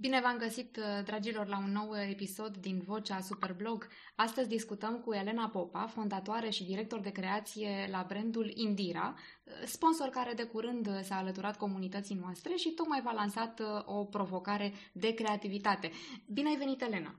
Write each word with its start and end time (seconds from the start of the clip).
Bine 0.00 0.20
v-am 0.20 0.38
găsit, 0.38 0.76
uh, 0.76 1.04
dragilor, 1.04 1.46
la 1.46 1.58
un 1.58 1.72
nou 1.72 2.00
episod 2.00 2.56
din 2.56 2.80
Vocea 2.80 3.20
Superblog. 3.20 3.88
Astăzi 4.14 4.48
discutăm 4.48 5.00
cu 5.00 5.12
Elena 5.12 5.48
Popa, 5.48 5.86
fondatoare 5.86 6.50
și 6.50 6.64
director 6.64 7.00
de 7.00 7.10
creație 7.10 7.88
la 7.90 8.04
brandul 8.08 8.50
Indira, 8.54 9.14
uh, 9.16 9.52
sponsor 9.64 10.08
care 10.08 10.32
de 10.32 10.44
curând 10.44 11.02
s-a 11.02 11.16
alăturat 11.16 11.56
comunității 11.56 12.14
noastre 12.14 12.54
și 12.54 12.70
tocmai 12.70 13.00
v-a 13.00 13.12
lansat 13.12 13.60
uh, 13.60 13.66
o 13.84 14.04
provocare 14.04 14.72
de 14.92 15.14
creativitate. 15.14 15.90
Bine 16.26 16.48
ai 16.48 16.56
venit, 16.56 16.82
Elena! 16.82 17.14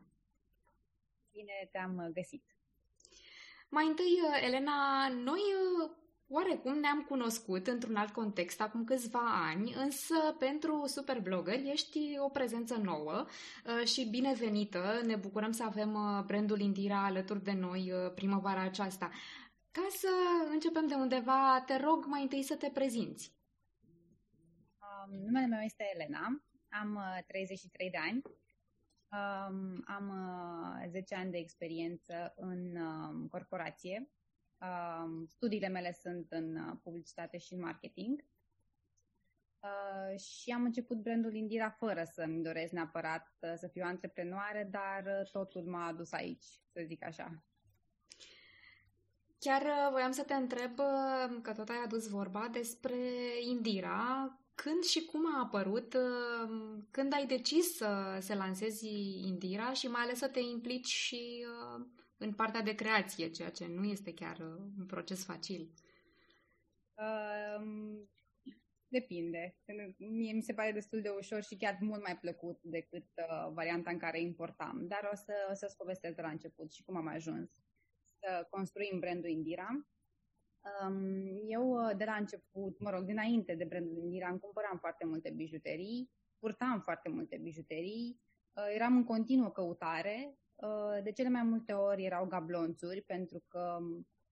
Bine 1.31 1.69
te-am 1.71 2.11
găsit! 2.13 2.43
Mai 3.69 3.87
întâi, 3.87 4.19
Elena, 4.41 5.07
noi 5.07 5.41
Oarecum 6.31 6.79
ne-am 6.79 7.01
cunoscut 7.01 7.67
într-un 7.67 7.95
alt 7.95 8.13
context 8.13 8.61
acum 8.61 8.83
câțiva 8.83 9.47
ani, 9.49 9.73
însă 9.73 10.35
pentru 10.39 10.85
Superblogger 10.85 11.59
ești 11.65 12.17
o 12.19 12.29
prezență 12.29 12.75
nouă 12.75 13.25
uh, 13.25 13.87
și 13.87 14.09
binevenită. 14.09 15.01
Ne 15.05 15.15
bucurăm 15.15 15.51
să 15.51 15.63
avem 15.63 15.93
uh, 15.93 16.23
brandul 16.25 16.59
Indira 16.59 17.05
alături 17.05 17.43
de 17.43 17.51
noi 17.51 17.91
uh, 17.91 18.13
primăvara 18.13 18.61
aceasta. 18.61 19.11
Ca 19.71 19.87
să 19.89 20.09
începem 20.51 20.87
de 20.87 20.93
undeva, 20.93 21.63
te 21.65 21.77
rog 21.77 22.05
mai 22.05 22.21
întâi 22.21 22.43
să 22.43 22.55
te 22.55 22.69
prezinți. 22.73 23.33
Um, 24.79 25.19
numele 25.25 25.45
meu 25.45 25.59
este 25.61 25.83
Elena, 25.93 26.43
am 26.69 26.99
33 27.27 27.89
de 27.89 27.97
ani, 27.97 28.21
um, 29.11 29.83
am 29.85 30.13
10 30.89 31.15
ani 31.15 31.31
de 31.31 31.37
experiență 31.37 32.33
în 32.35 32.75
um, 32.75 33.27
corporație 33.27 34.09
Uh, 34.61 35.27
studiile 35.27 35.67
mele 35.67 35.97
sunt 36.01 36.31
în 36.31 36.55
uh, 36.55 36.77
publicitate 36.83 37.37
și 37.37 37.53
în 37.53 37.59
marketing. 37.59 38.25
Uh, 39.59 40.19
și 40.19 40.51
am 40.51 40.63
început 40.63 40.97
brandul 40.97 41.33
Indira 41.33 41.69
fără 41.69 42.03
să-mi 42.03 42.43
doresc 42.43 42.71
neapărat 42.71 43.37
uh, 43.39 43.53
să 43.55 43.67
fiu 43.67 43.83
antreprenoare, 43.85 44.67
dar 44.71 45.19
uh, 45.21 45.31
totul 45.31 45.65
m-a 45.65 45.87
adus 45.87 46.11
aici, 46.11 46.45
să 46.73 46.83
zic 46.85 47.03
așa. 47.03 47.43
Chiar 49.39 49.61
uh, 49.61 49.87
voiam 49.91 50.11
să 50.11 50.23
te 50.23 50.33
întreb, 50.33 50.79
uh, 50.79 51.39
că 51.41 51.53
tot 51.53 51.69
ai 51.69 51.81
adus 51.83 52.07
vorba, 52.07 52.47
despre 52.51 52.97
Indira. 53.49 54.33
Când 54.55 54.83
și 54.83 55.05
cum 55.05 55.35
a 55.35 55.39
apărut? 55.39 55.95
Când 56.91 57.13
ai 57.13 57.25
decis 57.25 57.75
să 57.75 58.17
se 58.21 58.35
lansezi 58.35 58.87
Indira 59.27 59.73
și 59.73 59.87
mai 59.87 60.01
ales 60.01 60.17
să 60.17 60.27
te 60.27 60.39
implici 60.39 60.87
și 60.87 61.45
în 62.19 62.33
partea 62.33 62.61
de 62.61 62.75
creație, 62.75 63.29
ceea 63.29 63.49
ce 63.49 63.67
nu 63.67 63.83
este 63.83 64.13
chiar 64.13 64.37
uh, 64.37 64.63
un 64.77 64.85
proces 64.85 65.25
facil? 65.25 65.73
Um, 66.93 68.09
depinde. 68.87 69.57
Mie 69.97 70.33
mi 70.33 70.41
se 70.41 70.53
pare 70.53 70.71
destul 70.71 71.01
de 71.01 71.09
ușor 71.09 71.43
și 71.43 71.57
chiar 71.57 71.77
mult 71.81 72.03
mai 72.03 72.17
plăcut 72.17 72.59
decât 72.63 73.05
uh, 73.15 73.51
varianta 73.53 73.91
în 73.91 73.97
care 73.97 74.21
importam. 74.21 74.87
Dar 74.87 75.09
o, 75.11 75.15
să, 75.15 75.33
o 75.51 75.53
să-ți 75.53 75.77
povestesc 75.77 76.15
de 76.15 76.21
la 76.21 76.29
început 76.29 76.71
și 76.71 76.83
cum 76.83 76.95
am 76.95 77.07
ajuns 77.07 77.49
să 78.03 78.47
construim 78.49 78.99
brandul 78.99 79.29
Indira. 79.29 79.69
Um, 80.81 81.25
eu 81.47 81.69
uh, 81.69 81.97
de 81.97 82.03
la 82.03 82.15
început, 82.15 82.79
mă 82.79 82.89
rog, 82.89 83.03
dinainte 83.03 83.55
de 83.55 83.63
brandul 83.63 83.97
Indira, 83.97 84.29
îmi 84.29 84.39
cumpăram 84.39 84.77
foarte 84.77 85.05
multe 85.05 85.29
bijuterii, 85.29 86.11
purtam 86.39 86.81
foarte 86.81 87.09
multe 87.09 87.37
bijuterii, 87.37 88.21
uh, 88.53 88.73
eram 88.73 88.95
în 88.95 89.03
continuă 89.03 89.49
căutare 89.49 90.39
Uh, 90.48 90.48
de 91.03 91.11
cele 91.11 91.29
mai 91.29 91.43
multe 91.43 91.73
ori 91.73 92.03
erau 92.03 92.25
gablonțuri, 92.25 93.01
pentru 93.01 93.43
că 93.47 93.77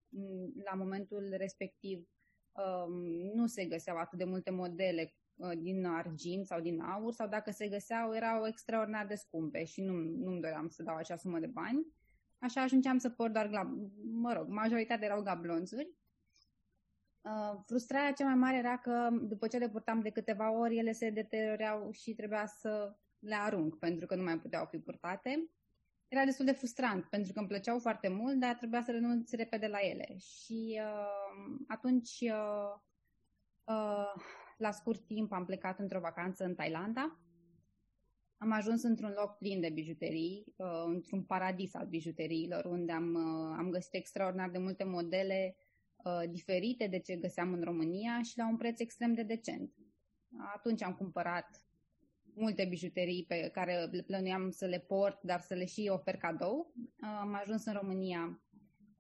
mm, 0.09 0.53
la 0.64 0.75
momentul 0.75 1.34
respectiv 1.38 2.08
um, 2.52 2.94
nu 3.36 3.47
se 3.47 3.66
găseau 3.66 3.97
atât 3.97 4.17
de 4.17 4.23
multe 4.23 4.52
modele 4.52 5.14
uh, 5.36 5.52
din 5.58 5.86
argint 5.86 6.45
sau 6.45 6.61
din 6.61 6.81
aur, 6.81 7.14
sau 7.14 7.28
dacă 7.28 7.52
se 7.52 7.67
găseau, 7.67 8.16
erau 8.16 8.47
extraordinar 8.47 9.06
de 9.06 9.16
scumpe 9.16 9.64
și 9.64 9.81
nu, 9.81 9.94
nu-mi 9.94 10.41
doream 10.41 10.69
să 10.69 10.84
dau 10.84 10.96
acea 10.96 11.16
sumă 11.16 11.40
de 11.40 11.47
bani. 11.47 11.85
Așa 12.40 12.62
ajungeam 12.62 12.97
să 12.97 13.09
port 13.09 13.34
doar, 13.34 13.50
mă 14.12 14.34
rog, 14.34 14.47
majoritatea 14.47 15.07
erau 15.07 15.22
gablonțuri. 15.22 15.90
Uh, 17.22 17.59
frustrarea 17.66 18.13
cea 18.13 18.25
mai 18.25 18.35
mare 18.35 18.57
era 18.57 18.78
că 18.78 19.09
după 19.22 19.47
ce 19.47 19.57
le 19.57 19.69
purtam 19.69 20.02
de 20.02 20.09
câteva 20.09 20.52
ori, 20.52 20.78
ele 20.78 20.91
se 20.91 21.09
deteriorau 21.09 21.91
și 21.91 22.13
trebuia 22.13 22.46
să 22.46 22.96
le 23.19 23.35
arunc, 23.35 23.79
pentru 23.79 24.06
că 24.06 24.16
nu 24.16 24.23
mai 24.23 24.40
puteau 24.40 24.66
fi 24.66 24.78
purtate 24.78 25.50
era 26.07 26.25
destul 26.25 26.45
de 26.45 26.51
frustrant, 26.51 27.06
pentru 27.06 27.34
că 27.34 27.40
îmi 27.40 27.47
plăceau 27.47 27.79
foarte 27.79 28.07
mult, 28.07 28.40
dar 28.40 28.56
trebuia 28.56 28.81
să 28.84 28.91
renunț 28.91 29.31
repede 29.31 29.68
la 29.68 29.79
ele. 29.79 30.18
Și 30.18 30.81
uh, 30.84 31.59
atunci, 31.68 32.19
uh, 32.22 32.73
uh, 33.63 34.22
la 34.57 34.72
scurt 34.72 35.06
timp, 35.06 35.31
am 35.31 35.46
plecat 35.46 35.79
într-o 35.79 36.00
vacanță 36.00 36.44
în 36.44 36.56
Thailanda. 36.56 37.19
Am 38.38 38.51
ajuns 38.51 38.84
într-un 38.84 39.13
loc 39.16 39.38
plin 39.38 39.59
de 39.59 39.69
bijuterii, 39.69 40.53
uh, 40.56 40.84
într-un 40.85 41.23
paradis 41.23 41.73
al 41.73 41.88
bijuteriilor, 41.88 42.66
unde 42.66 42.91
am, 42.91 43.13
uh, 43.13 43.56
am 43.57 43.69
găsit 43.69 43.94
extraordinar 43.94 44.50
de 44.50 44.57
multe 44.57 44.84
modele 44.84 45.56
uh, 45.96 46.29
diferite 46.29 46.88
de 46.88 47.00
ce 47.00 47.16
găseam 47.16 47.53
în 47.53 47.62
România 47.62 48.22
și 48.22 48.38
la 48.38 48.47
un 48.47 48.57
preț 48.57 48.79
extrem 48.79 49.13
de 49.13 49.23
decent. 49.23 49.73
Atunci 50.56 50.84
am 50.84 50.94
cumpărat 50.94 51.66
multe 52.38 52.66
bijuterii 52.66 53.25
pe 53.28 53.50
care 53.53 53.90
le 53.92 54.02
plănuiam 54.02 54.50
să 54.50 54.66
le 54.66 54.80
port, 54.80 55.22
dar 55.24 55.40
să 55.40 55.53
le 55.53 55.66
și 55.66 55.90
ofer 55.94 56.18
cadou. 56.18 56.74
Am 57.02 57.34
ajuns 57.42 57.66
în 57.66 57.74
România. 57.74 58.42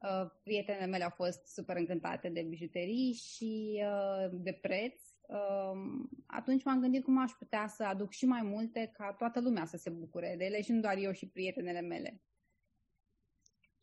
Uh, 0.01 0.29
prietenele 0.43 0.85
mele 0.85 1.03
au 1.03 1.09
fost 1.09 1.47
super 1.47 1.75
încântate 1.75 2.29
de 2.29 2.41
bijuterii 2.41 3.13
și 3.13 3.83
uh, 3.83 4.29
de 4.31 4.51
preț. 4.51 5.01
Um, 5.27 6.09
atunci 6.25 6.63
m-am 6.63 6.79
gândit 6.79 7.03
cum 7.03 7.17
aș 7.21 7.31
putea 7.31 7.67
să 7.67 7.83
aduc 7.83 8.11
și 8.11 8.25
mai 8.25 8.41
multe 8.41 8.91
ca 8.93 9.13
toată 9.13 9.39
lumea 9.39 9.65
să 9.65 9.77
se 9.77 9.89
bucure 9.89 10.35
de 10.37 10.45
ele 10.45 10.61
și 10.61 10.71
nu 10.71 10.79
doar 10.79 10.97
eu 10.97 11.11
și 11.11 11.29
prietenele 11.29 11.81
mele. 11.81 12.21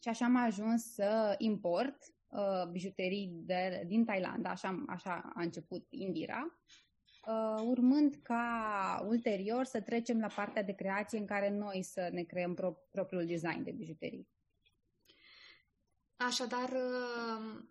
Și 0.03 0.09
așa 0.09 0.25
am 0.25 0.37
ajuns 0.37 0.95
să 0.95 1.35
import 1.39 1.97
uh, 2.29 2.71
bijuterii 2.71 3.31
de, 3.33 3.85
din 3.87 4.05
Thailanda, 4.05 4.51
așa, 4.51 4.85
așa 4.89 5.33
a 5.35 5.43
început 5.43 5.87
Indira, 5.91 6.43
uh, 6.43 6.84
urmând 7.65 8.15
ca 8.23 9.05
ulterior 9.09 9.65
să 9.65 9.81
trecem 9.81 10.21
la 10.21 10.27
partea 10.27 10.63
de 10.63 10.73
creație 10.73 11.19
în 11.19 11.27
care 11.27 11.51
noi 11.51 11.83
să 11.83 12.09
ne 12.13 12.23
creăm 12.23 12.55
pro- 12.55 12.79
propriul 12.91 13.27
design 13.27 13.63
de 13.63 13.71
bijuterii. 13.71 14.29
Așadar, 16.17 16.69
uh, 16.69 17.63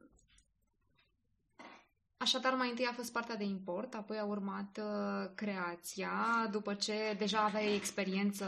Așadar, 2.17 2.53
mai 2.53 2.69
întâi 2.69 2.85
a 2.85 2.93
fost 2.93 3.11
partea 3.11 3.35
de 3.35 3.43
import, 3.43 3.93
apoi 3.93 4.17
a 4.17 4.23
urmat 4.25 4.79
uh, 4.81 5.31
creația, 5.35 6.47
după 6.51 6.73
ce 6.73 7.15
deja 7.17 7.39
aveai 7.43 7.75
experiență 7.75 8.45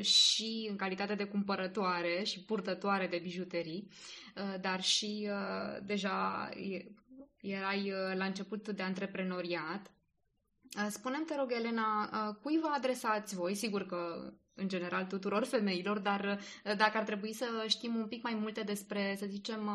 și 0.00 0.66
în 0.70 0.76
calitate 0.76 1.14
de 1.14 1.24
cumpărătoare 1.24 2.22
și 2.24 2.44
purtătoare 2.44 3.06
de 3.06 3.18
bijuterii, 3.22 3.88
uh, 4.36 4.60
dar 4.60 4.82
și 4.82 5.28
uh, 5.30 5.82
deja 5.86 6.48
erai 7.40 7.90
uh, 7.92 8.16
la 8.16 8.24
început 8.24 8.68
de 8.68 8.82
antreprenoriat. 8.82 9.95
Uh, 10.76 10.86
spune 10.90 11.18
te 11.26 11.36
rog, 11.36 11.52
Elena, 11.52 12.10
uh, 12.12 12.34
cui 12.42 12.58
vă 12.58 12.68
adresați 12.74 13.34
voi? 13.34 13.54
Sigur 13.54 13.86
că, 13.86 14.32
în 14.54 14.68
general, 14.68 15.04
tuturor 15.04 15.44
femeilor, 15.44 15.98
dar 15.98 16.24
uh, 16.64 16.76
dacă 16.76 16.96
ar 16.96 17.04
trebui 17.04 17.32
să 17.32 17.64
știm 17.68 17.94
un 17.94 18.06
pic 18.08 18.22
mai 18.22 18.34
multe 18.34 18.62
despre, 18.62 19.14
să 19.18 19.26
zicem, 19.26 19.70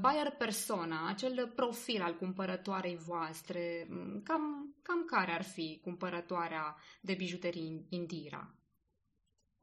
buyer 0.00 0.34
persona, 0.38 1.08
acel 1.08 1.52
profil 1.54 2.02
al 2.02 2.16
cumpărătoarei 2.16 2.96
voastre, 2.96 3.86
mm, 3.88 4.22
cam, 4.22 4.74
cam 4.82 5.04
care 5.04 5.32
ar 5.32 5.42
fi 5.42 5.80
cumpărătoarea 5.82 6.76
de 7.00 7.14
bijuterii 7.14 7.86
Indira? 7.88 8.54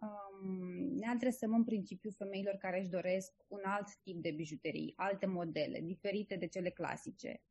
Um, 0.01 0.95
ne 0.95 1.07
adresăm 1.07 1.53
în 1.53 1.63
principiu 1.63 2.09
femeilor 2.17 2.55
care 2.55 2.79
își 2.79 2.89
doresc 2.89 3.33
un 3.47 3.61
alt 3.63 3.87
tip 4.03 4.21
de 4.21 4.31
bijuterii, 4.31 4.93
alte 4.95 5.25
modele, 5.25 5.81
diferite 5.81 6.35
de 6.35 6.47
cele 6.47 6.69
clasice 6.69 7.41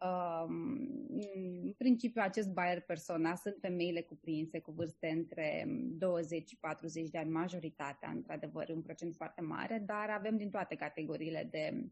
în 0.00 1.72
principiu, 1.76 2.22
acest 2.22 2.48
buyer 2.48 2.80
persona 2.80 3.34
sunt 3.34 3.56
femeile 3.60 4.00
cuprinse 4.00 4.58
cu 4.58 4.70
vârste 4.70 5.08
între 5.08 5.64
20 5.68 6.48
și 6.48 6.56
40 6.58 7.08
de 7.10 7.18
ani, 7.18 7.30
majoritatea, 7.30 8.10
într-adevăr, 8.10 8.68
un 8.68 8.82
procent 8.82 9.14
foarte 9.14 9.40
mare, 9.40 9.82
dar 9.86 10.10
avem 10.10 10.36
din 10.36 10.50
toate 10.50 10.74
categoriile 10.74 11.48
de 11.50 11.90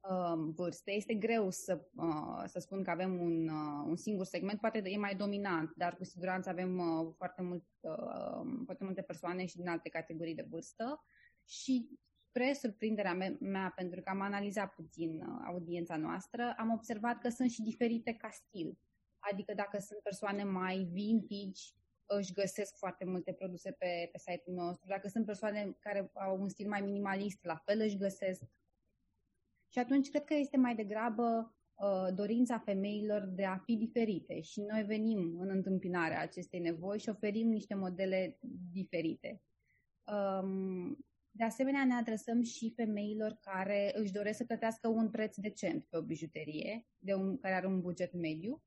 uh, 0.00 0.52
vârste. 0.54 0.90
Este 0.90 1.14
greu 1.14 1.50
să, 1.50 1.88
uh, 1.94 2.42
să 2.46 2.58
spun 2.58 2.82
că 2.82 2.90
avem 2.90 3.20
un, 3.20 3.48
uh, 3.48 3.84
un 3.86 3.96
singur 3.96 4.24
segment, 4.24 4.60
poate 4.60 4.82
e 4.84 4.96
mai 4.96 5.14
dominant, 5.14 5.72
dar 5.76 5.96
cu 5.96 6.04
siguranță 6.04 6.48
avem 6.48 6.78
uh, 6.78 7.12
foarte, 7.16 7.42
mult, 7.42 7.64
uh, 7.80 8.62
foarte 8.64 8.84
multe 8.84 9.02
persoane 9.02 9.46
și 9.46 9.56
din 9.56 9.68
alte 9.68 9.88
categorii 9.88 10.34
de 10.34 10.46
vârstă 10.50 11.04
și 11.44 11.88
spre 12.34 12.52
surprinderea 12.52 13.36
mea, 13.40 13.72
pentru 13.76 14.00
că 14.00 14.10
am 14.10 14.20
analizat 14.20 14.74
puțin 14.74 15.20
uh, 15.20 15.44
audiența 15.46 15.96
noastră, 15.96 16.54
am 16.58 16.72
observat 16.72 17.18
că 17.18 17.28
sunt 17.28 17.50
și 17.50 17.62
diferite 17.62 18.12
ca 18.12 18.28
stil. 18.30 18.78
Adică 19.18 19.54
dacă 19.54 19.78
sunt 19.78 20.00
persoane 20.00 20.44
mai 20.44 20.88
vintage, 20.92 21.62
își 22.06 22.32
găsesc 22.32 22.76
foarte 22.76 23.04
multe 23.04 23.32
produse 23.32 23.70
pe, 23.70 24.08
pe 24.12 24.18
site-ul 24.18 24.56
nostru. 24.56 24.88
Dacă 24.88 25.08
sunt 25.08 25.26
persoane 25.26 25.76
care 25.80 26.10
au 26.14 26.40
un 26.40 26.48
stil 26.48 26.68
mai 26.68 26.80
minimalist, 26.80 27.44
la 27.44 27.56
fel 27.56 27.80
își 27.80 27.96
găsesc. 27.96 28.42
Și 29.68 29.78
atunci 29.78 30.10
cred 30.10 30.24
că 30.24 30.34
este 30.34 30.56
mai 30.56 30.74
degrabă 30.74 31.56
uh, 31.74 32.14
dorința 32.14 32.58
femeilor 32.58 33.20
de 33.20 33.44
a 33.44 33.56
fi 33.56 33.76
diferite 33.76 34.40
și 34.40 34.60
noi 34.60 34.82
venim 34.82 35.40
în 35.40 35.48
întâmpinarea 35.48 36.20
acestei 36.20 36.60
nevoi 36.60 36.98
și 36.98 37.08
oferim 37.08 37.48
niște 37.48 37.74
modele 37.74 38.38
diferite. 38.72 39.42
Um, 40.06 40.98
de 41.36 41.44
asemenea, 41.44 41.84
ne 41.84 41.94
adresăm 41.94 42.42
și 42.42 42.72
femeilor 42.76 43.38
care 43.40 43.92
își 43.94 44.12
doresc 44.12 44.36
să 44.36 44.44
plătească 44.44 44.88
un 44.88 45.10
preț 45.10 45.36
decent 45.36 45.84
pe 45.84 45.96
o 45.96 46.02
bijuterie, 46.02 46.86
de 46.98 47.14
un, 47.14 47.38
care 47.38 47.54
are 47.54 47.66
un 47.66 47.80
buget 47.80 48.12
mediu 48.12 48.62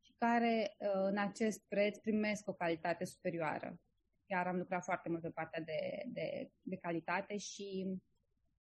și 0.00 0.14
care 0.18 0.76
uh, 0.78 0.90
în 0.92 1.18
acest 1.18 1.64
preț 1.68 1.98
primesc 1.98 2.48
o 2.48 2.52
calitate 2.52 3.04
superioară. 3.04 3.80
Chiar 4.26 4.46
am 4.46 4.56
lucrat 4.56 4.84
foarte 4.84 5.08
mult 5.08 5.22
pe 5.22 5.30
partea 5.30 5.62
de, 5.62 6.04
de, 6.06 6.50
de 6.62 6.76
calitate 6.76 7.36
și 7.36 7.86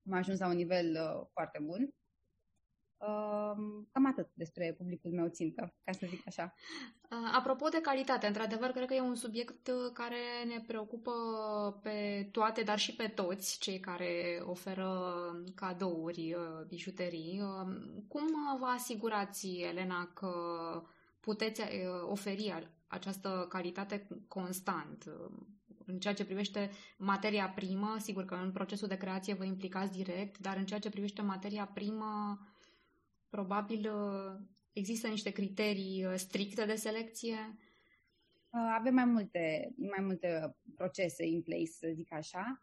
am 0.06 0.18
ajuns 0.18 0.40
la 0.40 0.48
un 0.48 0.56
nivel 0.56 0.92
uh, 0.92 1.28
foarte 1.32 1.60
bun. 1.62 1.90
Cam 3.92 4.06
atât 4.06 4.30
despre 4.34 4.74
publicul 4.78 5.12
meu 5.12 5.28
țintă, 5.28 5.74
ca 5.84 5.92
să 5.92 6.06
zic 6.10 6.22
așa. 6.28 6.54
Apropo 7.34 7.68
de 7.68 7.82
calitate, 7.82 8.28
într-adevăr, 8.28 8.70
cred 8.70 8.88
că 8.88 8.94
e 8.94 9.02
un 9.02 9.16
subiect 9.16 9.68
uh, 9.68 9.92
care 9.94 10.18
ne 10.48 10.64
preocupă 10.68 11.12
pe 11.84 12.30
toate, 12.32 12.62
dar 12.62 12.78
și 12.80 12.96
pe 12.96 13.08
toți 13.08 13.60
cei 13.60 13.80
care 13.80 14.42
oferă 14.46 15.12
cadouri, 15.56 16.34
uh, 16.34 16.66
bijuterii. 16.68 17.42
Cum 18.08 18.58
vă 18.60 18.66
asigurați, 18.66 19.60
Elena, 19.60 20.12
că 20.14 20.32
puteți 21.20 21.62
oferi 22.10 22.70
această 22.88 23.46
calitate 23.50 24.08
constant? 24.28 25.04
În 25.88 26.00
ceea 26.00 26.14
ce 26.14 26.26
privește 26.26 26.70
materia 26.98 27.50
primă, 27.56 27.96
sigur 28.00 28.26
că 28.26 28.36
în 28.36 28.52
procesul 28.52 28.88
de 28.88 28.98
creație 28.98 29.34
vă 29.34 29.44
implicați 29.44 29.92
direct, 29.92 30.38
dar 30.38 30.58
în 30.58 30.66
ceea 30.66 30.80
ce 30.80 30.90
privește 30.90 31.22
materia 31.22 31.66
primă, 31.74 32.40
Probabil 33.30 33.92
uh, 33.94 34.48
există 34.74 35.08
niște 35.08 35.32
criterii 35.32 36.06
uh, 36.06 36.14
stricte 36.16 36.66
de 36.66 36.76
selecție? 36.76 37.38
Uh, 38.50 38.76
avem 38.80 38.94
mai 38.94 39.06
multe, 39.06 39.74
mai 39.78 40.06
multe 40.06 40.56
procese 40.76 41.26
in 41.26 41.42
place, 41.42 41.66
să 41.66 41.92
zic 41.94 42.14
așa. 42.14 42.60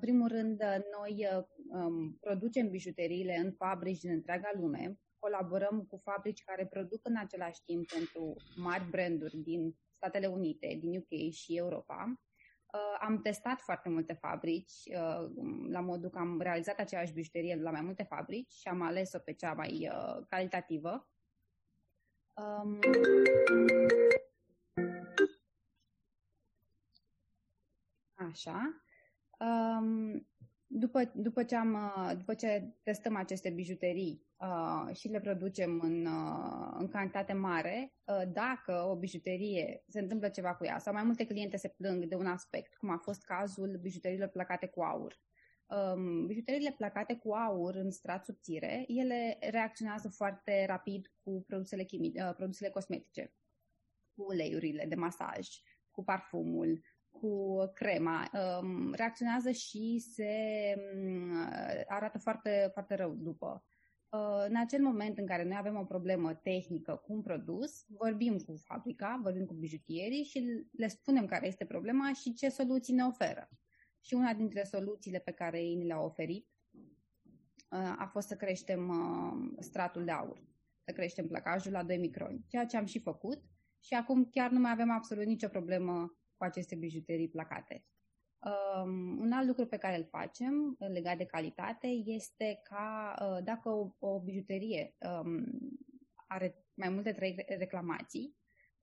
Primul 0.00 0.28
rând, 0.28 0.60
noi 0.98 1.26
um, 1.68 2.16
producem 2.20 2.68
bijuteriile 2.68 3.36
în 3.36 3.52
fabrici 3.52 4.00
din 4.00 4.10
întreaga 4.10 4.50
lume, 4.54 4.98
colaborăm 5.18 5.84
cu 5.88 5.96
fabrici 5.96 6.44
care 6.44 6.66
produc 6.66 7.00
în 7.06 7.16
același 7.16 7.62
timp 7.64 7.86
pentru 7.86 8.36
mari 8.56 8.88
branduri 8.90 9.36
din 9.36 9.76
Statele 9.96 10.26
Unite, 10.26 10.78
din 10.80 10.96
UK 10.96 11.32
și 11.32 11.56
Europa 11.56 12.04
Uh, 12.04 12.27
am 13.00 13.20
testat 13.22 13.60
foarte 13.60 13.88
multe 13.88 14.12
fabrici, 14.12 14.72
uh, 14.86 15.30
la 15.68 15.80
modul 15.80 16.10
că 16.10 16.18
am 16.18 16.40
realizat 16.40 16.78
aceeași 16.78 17.12
bijuterie 17.12 17.56
la 17.56 17.70
mai 17.70 17.80
multe 17.80 18.02
fabrici 18.02 18.52
și 18.52 18.68
am 18.68 18.82
ales-o 18.82 19.18
pe 19.18 19.32
cea 19.32 19.52
mai 19.52 19.88
uh, 19.92 20.24
calitativă. 20.28 21.08
Um, 22.34 22.78
așa. 28.14 28.82
Um, 29.38 30.28
după, 30.68 31.10
după, 31.14 31.42
ce 31.42 31.56
am, 31.56 31.92
după 32.18 32.34
ce 32.34 32.74
testăm 32.82 33.16
aceste 33.16 33.50
bijuterii 33.50 34.26
uh, 34.36 34.96
și 34.96 35.08
le 35.08 35.20
producem 35.20 35.80
în, 35.80 36.06
uh, 36.06 36.76
în 36.78 36.88
cantitate 36.88 37.32
mare, 37.32 37.92
uh, 38.04 38.22
dacă 38.32 38.72
o 38.72 38.96
bijuterie 38.96 39.84
se 39.88 40.00
întâmplă 40.00 40.28
ceva 40.28 40.54
cu 40.54 40.64
ea 40.64 40.78
sau 40.78 40.92
mai 40.92 41.02
multe 41.02 41.26
cliente 41.26 41.56
se 41.56 41.68
plâng 41.68 42.04
de 42.04 42.14
un 42.14 42.26
aspect, 42.26 42.74
cum 42.74 42.90
a 42.90 42.96
fost 42.96 43.24
cazul 43.24 43.78
bijuteriilor 43.82 44.28
placate 44.28 44.66
cu 44.66 44.82
aur. 44.82 45.20
Um, 45.66 46.26
bijuteriile 46.26 46.74
placate 46.76 47.16
cu 47.16 47.32
aur 47.32 47.74
în 47.74 47.90
strat 47.90 48.24
subțire, 48.24 48.84
ele 48.86 49.38
reacționează 49.50 50.08
foarte 50.08 50.66
rapid 50.66 51.12
cu 51.22 51.44
produsele, 51.46 51.84
chimi- 51.84 52.28
uh, 52.28 52.34
produsele 52.36 52.70
cosmetice, 52.70 53.32
cu 54.14 54.24
uleiurile 54.28 54.84
de 54.88 54.94
masaj, 54.94 55.48
cu 55.90 56.04
parfumul, 56.04 56.80
cu 57.20 57.56
crema, 57.74 58.30
um, 58.32 58.92
reacționează 58.92 59.50
și 59.50 60.04
se 60.14 60.32
um, 60.94 61.36
arată 61.86 62.18
foarte, 62.18 62.70
foarte 62.72 62.94
rău 62.94 63.14
după. 63.14 63.64
Uh, 64.08 64.44
în 64.48 64.56
acel 64.56 64.82
moment 64.82 65.18
în 65.18 65.26
care 65.26 65.44
noi 65.44 65.56
avem 65.58 65.76
o 65.76 65.84
problemă 65.84 66.34
tehnică 66.34 67.02
cu 67.04 67.12
un 67.12 67.22
produs, 67.22 67.84
vorbim 67.88 68.38
cu 68.38 68.54
fabrica, 68.56 69.20
vorbim 69.22 69.44
cu 69.44 69.54
bijutierii 69.54 70.24
și 70.24 70.66
le 70.72 70.88
spunem 70.88 71.26
care 71.26 71.46
este 71.46 71.64
problema 71.64 72.12
și 72.12 72.34
ce 72.34 72.48
soluții 72.48 72.94
ne 72.94 73.04
oferă. 73.04 73.48
Și 74.00 74.14
una 74.14 74.34
dintre 74.34 74.62
soluțiile 74.62 75.18
pe 75.18 75.30
care 75.30 75.60
ei 75.60 75.74
ni 75.74 75.86
le-au 75.86 76.04
oferit 76.04 76.48
uh, 77.70 77.94
a 77.98 78.08
fost 78.12 78.28
să 78.28 78.36
creștem 78.36 78.88
uh, 78.88 79.56
stratul 79.58 80.04
de 80.04 80.10
aur, 80.10 80.42
să 80.84 80.92
creștem 80.92 81.26
placajul 81.26 81.72
la 81.72 81.82
2 81.82 81.98
microni, 81.98 82.44
ceea 82.46 82.66
ce 82.66 82.76
am 82.76 82.84
și 82.84 82.98
făcut 82.98 83.42
și 83.80 83.94
acum 83.94 84.24
chiar 84.24 84.50
nu 84.50 84.60
mai 84.60 84.70
avem 84.70 84.90
absolut 84.90 85.24
nicio 85.24 85.48
problemă 85.48 86.17
cu 86.38 86.44
aceste 86.44 86.74
bijuterii 86.74 87.28
placate. 87.28 87.84
Um, 88.38 89.18
un 89.18 89.32
alt 89.32 89.46
lucru 89.46 89.66
pe 89.66 89.76
care 89.76 89.96
îl 89.96 90.04
facem 90.04 90.76
uh, 90.78 90.88
legat 90.88 91.16
de 91.16 91.24
calitate 91.24 91.86
este 91.86 92.60
ca 92.62 93.14
uh, 93.20 93.44
dacă 93.44 93.68
o, 93.68 93.90
o 93.98 94.20
bijuterie 94.20 94.94
um, 94.98 95.44
are 96.28 96.64
mai 96.74 96.88
multe 96.88 97.12
trei 97.12 97.44
reclamații, 97.48 98.36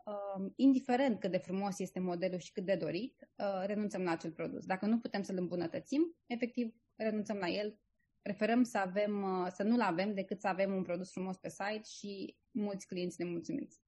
um, 0.06 0.54
indiferent 0.56 1.20
cât 1.20 1.32
de 1.32 1.38
frumos 1.38 1.80
este 1.80 2.00
modelul 2.00 2.40
și 2.40 2.52
cât 2.52 2.66
de 2.66 2.76
dorit, 2.76 3.30
uh, 3.36 3.64
renunțăm 3.66 4.04
la 4.04 4.12
acel 4.12 4.32
produs. 4.32 4.66
Dacă 4.66 4.86
nu 4.86 5.00
putem 5.00 5.22
să-l 5.22 5.38
îmbunătățim, 5.38 6.16
efectiv 6.26 6.76
renunțăm 6.96 7.38
la 7.38 7.48
el. 7.50 7.80
Preferăm 8.22 8.64
să, 8.64 8.78
avem, 8.78 9.24
uh, 9.24 9.52
să 9.52 9.64
nu-l 9.64 9.82
avem 9.82 10.14
decât 10.14 10.40
să 10.40 10.48
avem 10.48 10.76
un 10.76 10.84
produs 10.84 11.12
frumos 11.12 11.38
pe 11.38 11.50
site 11.50 11.82
și 11.84 12.38
mulți 12.52 12.88
clienți 12.88 13.22
nemulțumiți. 13.22 13.85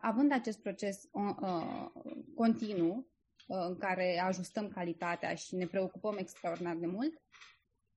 Având 0.00 0.32
acest 0.32 0.58
proces 0.62 1.08
uh, 1.12 1.86
continuu, 2.34 3.06
Uh, 3.46 3.64
în 3.68 3.76
care 3.76 4.18
ajustăm 4.18 4.68
calitatea 4.68 5.34
și 5.34 5.54
ne 5.54 5.66
preocupăm 5.66 6.16
extraordinar 6.16 6.76
de 6.76 6.86
mult, 6.86 7.22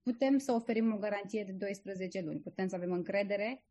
putem 0.01 0.37
să 0.37 0.51
oferim 0.51 0.93
o 0.93 0.97
garanție 0.97 1.43
de 1.43 1.51
12 1.51 2.21
luni. 2.21 2.39
Putem 2.39 2.67
să 2.67 2.75
avem 2.75 2.91
încredere 2.91 3.63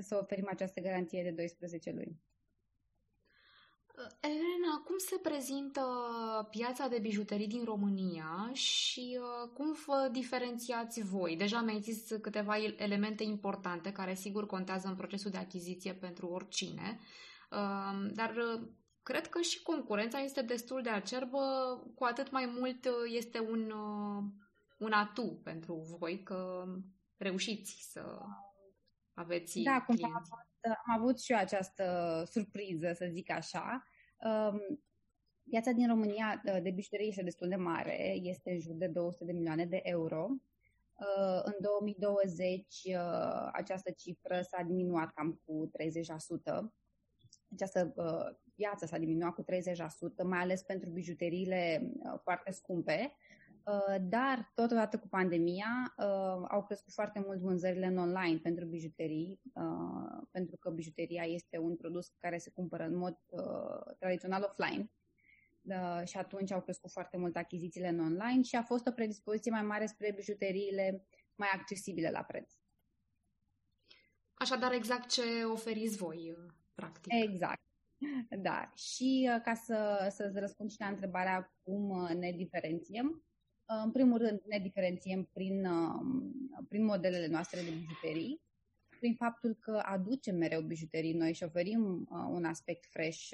să 0.00 0.16
oferim 0.16 0.46
această 0.48 0.80
garanție 0.80 1.22
de 1.22 1.30
12 1.30 1.90
luni. 1.90 2.20
Elena, 4.20 4.82
cum 4.84 4.98
se 4.98 5.16
prezintă 5.22 5.82
piața 6.50 6.88
de 6.88 6.98
bijuterii 6.98 7.46
din 7.46 7.64
România 7.64 8.50
și 8.52 9.18
uh, 9.20 9.50
cum 9.54 9.76
vă 9.86 10.08
diferențiați 10.12 11.02
voi? 11.02 11.36
Deja 11.36 11.60
mi-ai 11.60 11.80
zis 11.80 12.08
câteva 12.20 12.56
elemente 12.76 13.22
importante 13.22 13.92
care 13.92 14.14
sigur 14.14 14.46
contează 14.46 14.88
în 14.88 14.96
procesul 14.96 15.30
de 15.30 15.38
achiziție 15.38 15.94
pentru 15.94 16.26
oricine, 16.26 16.98
uh, 17.00 17.29
dar 18.12 18.34
cred 19.02 19.26
că 19.26 19.40
și 19.40 19.62
concurența 19.62 20.18
este 20.18 20.42
destul 20.42 20.82
de 20.82 20.88
acerbă, 20.88 21.38
cu 21.94 22.04
atât 22.04 22.30
mai 22.30 22.54
mult 22.58 22.84
uh, 22.84 23.14
este 23.16 23.40
un, 23.40 23.70
uh, 23.70 24.24
un 24.78 24.92
atu 24.92 25.40
pentru 25.44 25.74
voi 25.74 26.22
că 26.22 26.64
reușiți 27.16 27.88
să 27.92 28.18
aveți 29.14 29.60
Da, 29.60 29.82
cum 29.86 29.96
am 30.02 30.14
avut, 30.14 30.38
am 30.86 31.00
avut 31.00 31.20
și 31.20 31.32
eu 31.32 31.38
această 31.38 31.84
surpriză, 32.30 32.92
să 32.92 33.08
zic 33.10 33.30
așa. 33.30 33.84
Um, 34.18 34.82
piața 35.50 35.70
din 35.70 35.88
România 35.88 36.42
uh, 36.44 36.62
de 36.62 36.70
bijuterie 36.70 37.06
este 37.06 37.22
destul 37.22 37.48
de 37.48 37.56
mare, 37.56 38.18
este 38.22 38.50
în 38.50 38.60
jur 38.60 38.74
de 38.74 38.86
200 38.86 39.24
de 39.24 39.32
milioane 39.32 39.66
de 39.66 39.80
euro. 39.82 40.28
În 41.42 41.54
2020 41.60 42.66
această 43.52 43.90
cifră 43.90 44.40
s-a 44.40 44.62
diminuat 44.62 45.12
cam 45.12 45.40
cu 45.44 45.70
30%. 46.64 46.72
Această 47.52 47.94
piață 48.60 48.86
s-a 48.86 48.98
diminuat 48.98 49.34
cu 49.34 49.44
30%, 49.44 49.46
mai 50.22 50.38
ales 50.38 50.62
pentru 50.62 50.90
bijuteriile 50.90 51.80
uh, 51.82 52.18
foarte 52.22 52.50
scumpe, 52.50 53.16
uh, 53.64 53.96
dar 54.00 54.52
totodată 54.54 54.98
cu 54.98 55.08
pandemia 55.08 55.94
uh, 55.98 56.46
au 56.48 56.64
crescut 56.64 56.92
foarte 56.92 57.22
mult 57.26 57.38
vânzările 57.40 57.86
în 57.86 57.96
online 57.96 58.38
pentru 58.38 58.64
bijuterii, 58.66 59.40
pentru 60.30 60.56
că 60.56 60.70
bijuteria 60.70 61.22
este 61.22 61.58
un 61.58 61.76
produs 61.76 62.08
care 62.18 62.38
se 62.38 62.50
cumpără 62.50 62.84
în 62.84 62.96
mod 62.96 63.18
tradițional 63.98 64.42
offline. 64.42 64.90
Și 66.04 66.16
atunci 66.16 66.52
au 66.52 66.60
crescut 66.60 66.90
foarte 66.90 67.16
mult 67.16 67.36
achizițiile 67.36 67.88
în 67.88 68.00
online 68.00 68.42
și 68.42 68.56
a 68.56 68.62
fost 68.62 68.86
o 68.86 68.90
predispoziție 68.90 69.50
mai 69.50 69.62
mare 69.62 69.86
spre 69.86 70.12
bijuteriile 70.16 71.06
mai 71.34 71.48
accesibile 71.52 72.10
la 72.10 72.22
preț. 72.22 72.52
Așadar, 74.34 74.72
exact 74.72 75.08
ce 75.08 75.22
oferiți 75.44 75.96
voi, 75.96 76.36
practic. 76.80 77.12
Exact. 77.12 77.60
Da, 78.38 78.72
și 78.74 79.30
uh, 79.34 79.40
ca 79.42 79.54
să, 79.54 80.08
să-ți 80.10 80.38
răspund 80.38 80.70
și 80.70 80.80
la 80.80 80.86
întrebarea 80.86 81.52
cum 81.62 81.88
uh, 81.88 82.10
ne 82.10 82.32
diferențiem, 82.32 83.06
uh, 83.06 83.80
în 83.84 83.90
primul 83.90 84.18
rând 84.18 84.40
ne 84.46 84.58
diferențiem 84.58 85.28
prin, 85.32 85.68
prin 86.68 86.84
modelele 86.84 87.26
noastre 87.26 87.60
de 87.60 87.70
bijuterii, 87.70 88.40
prin 88.98 89.14
faptul 89.14 89.54
că 89.54 89.82
aducem 89.84 90.36
mereu 90.36 90.60
bijuterii 90.60 91.12
noi 91.12 91.32
și 91.32 91.42
oferim 91.42 92.08
un 92.10 92.44
aspect 92.44 92.86
fresh 92.86 93.28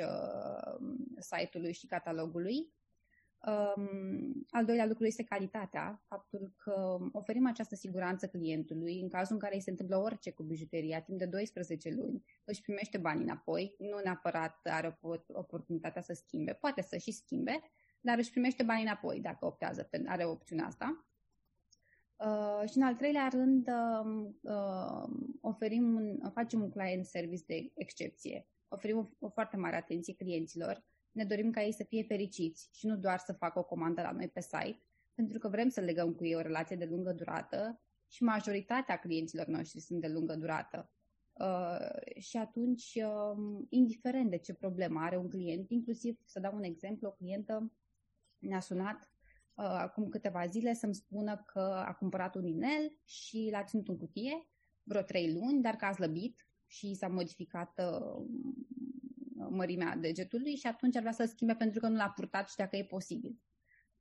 site-ului 1.19 1.73
și 1.73 1.87
catalogului. 1.87 2.75
Um, 3.47 4.47
al 4.51 4.65
doilea 4.65 4.87
lucru 4.87 5.05
este 5.05 5.25
calitatea, 5.25 6.03
faptul 6.09 6.53
că 6.57 6.99
oferim 7.13 7.47
această 7.47 7.75
siguranță 7.75 8.27
clientului 8.27 9.01
în 9.01 9.09
cazul 9.09 9.35
în 9.35 9.41
care 9.41 9.55
îi 9.55 9.61
se 9.61 9.71
întâmplă 9.71 9.97
orice 9.97 10.31
cu 10.31 10.43
bijuteria 10.43 11.01
timp 11.01 11.19
de 11.19 11.27
12 11.27 11.91
luni, 11.95 12.25
își 12.45 12.61
primește 12.61 12.99
banii 12.99 13.23
înapoi, 13.23 13.75
nu 13.79 14.01
neapărat 14.05 14.61
are 14.65 14.99
oportunitatea 15.27 16.03
să 16.03 16.13
schimbe, 16.13 16.53
poate 16.53 16.83
să 16.83 16.97
și 16.97 17.13
schimbe, 17.13 17.61
dar 18.01 18.19
își 18.19 18.31
primește 18.31 18.63
banii 18.63 18.85
înapoi 18.85 19.21
dacă 19.21 19.47
optează, 19.47 19.89
are 20.07 20.25
opțiunea 20.25 20.67
asta. 20.67 21.07
Uh, 22.17 22.69
și 22.71 22.77
în 22.77 22.83
al 22.83 22.95
treilea 22.95 23.29
rând, 23.33 23.69
uh, 23.69 24.31
uh, 24.41 25.09
oferim 25.41 25.95
un, 25.95 26.31
facem 26.31 26.63
un 26.63 26.71
client 26.71 27.05
service 27.05 27.45
de 27.47 27.73
excepție. 27.75 28.49
Oferim 28.69 28.99
o, 28.99 29.27
o 29.27 29.29
foarte 29.29 29.57
mare 29.57 29.77
atenție 29.77 30.15
clienților. 30.15 30.85
Ne 31.17 31.25
dorim 31.25 31.51
ca 31.51 31.63
ei 31.63 31.73
să 31.73 31.85
fie 31.85 32.03
fericiți 32.03 32.69
și 32.73 32.87
nu 32.87 32.97
doar 32.97 33.19
să 33.19 33.33
facă 33.33 33.59
o 33.59 33.65
comandă 33.65 34.03
la 34.03 34.11
noi 34.11 34.29
pe 34.29 34.41
site, 34.41 34.83
pentru 35.15 35.39
că 35.39 35.49
vrem 35.49 35.69
să 35.69 35.81
legăm 35.81 36.13
cu 36.15 36.25
ei 36.25 36.35
o 36.35 36.41
relație 36.41 36.77
de 36.77 36.85
lungă 36.85 37.13
durată 37.13 37.81
și 38.09 38.23
majoritatea 38.23 38.99
clienților 38.99 39.47
noștri 39.47 39.81
sunt 39.81 40.01
de 40.01 40.09
lungă 40.09 40.35
durată. 40.35 40.91
Uh, 41.33 42.19
și 42.19 42.37
atunci, 42.37 42.95
uh, 42.95 43.65
indiferent 43.69 44.31
de 44.31 44.37
ce 44.37 44.55
problemă 44.55 45.01
are 45.01 45.17
un 45.17 45.29
client, 45.29 45.71
inclusiv, 45.71 46.19
să 46.25 46.41
dau 46.41 46.55
un 46.55 46.63
exemplu, 46.63 47.09
o 47.09 47.13
clientă 47.13 47.73
ne-a 48.39 48.61
sunat 48.61 49.11
uh, 49.55 49.65
acum 49.65 50.09
câteva 50.09 50.47
zile 50.47 50.75
să-mi 50.75 50.95
spună 50.95 51.43
că 51.47 51.85
a 51.87 51.93
cumpărat 51.93 52.35
un 52.35 52.47
inel 52.47 52.99
și 53.05 53.49
l-a 53.53 53.65
ținut 53.65 53.89
în 53.89 53.97
cutie 53.97 54.47
vreo 54.83 55.03
trei 55.03 55.33
luni, 55.33 55.63
dar 55.63 55.75
că 55.77 55.85
a 55.85 55.93
slăbit 55.93 56.47
și 56.67 56.95
s-a 56.95 57.09
modificat 57.09 57.81
uh, 57.81 58.27
mărimea 59.51 59.97
degetului 59.97 60.57
și 60.57 60.67
atunci 60.67 60.97
ar 60.97 61.01
vrea 61.01 61.13
să-l 61.13 61.27
schimbe 61.27 61.55
pentru 61.55 61.81
că 61.81 61.89
nu 61.89 61.97
l-a 61.97 62.11
purtat 62.11 62.49
și 62.49 62.57
dacă 62.57 62.77
e 62.77 62.85
posibil. 62.85 63.41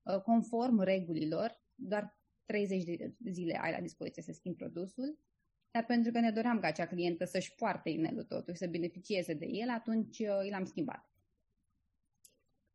Uh, 0.03 0.21
conform 0.21 0.81
regulilor, 0.81 1.61
doar 1.75 2.19
30 2.45 2.83
de 2.83 3.31
zile 3.31 3.59
ai 3.61 3.71
la 3.71 3.81
dispoziție 3.81 4.21
să 4.21 4.31
schimbi 4.31 4.57
produsul, 4.57 5.19
dar 5.71 5.85
pentru 5.85 6.11
că 6.11 6.19
ne 6.19 6.31
doream 6.31 6.59
ca 6.59 6.67
acea 6.67 6.87
clientă 6.87 7.25
să-și 7.25 7.55
poarte 7.55 7.89
inelul 7.89 8.23
totuși, 8.23 8.57
să 8.57 8.67
beneficieze 8.67 9.33
de 9.33 9.45
el, 9.45 9.69
atunci 9.69 10.19
uh, 10.19 10.49
l-am 10.49 10.65
schimbat. 10.65 11.09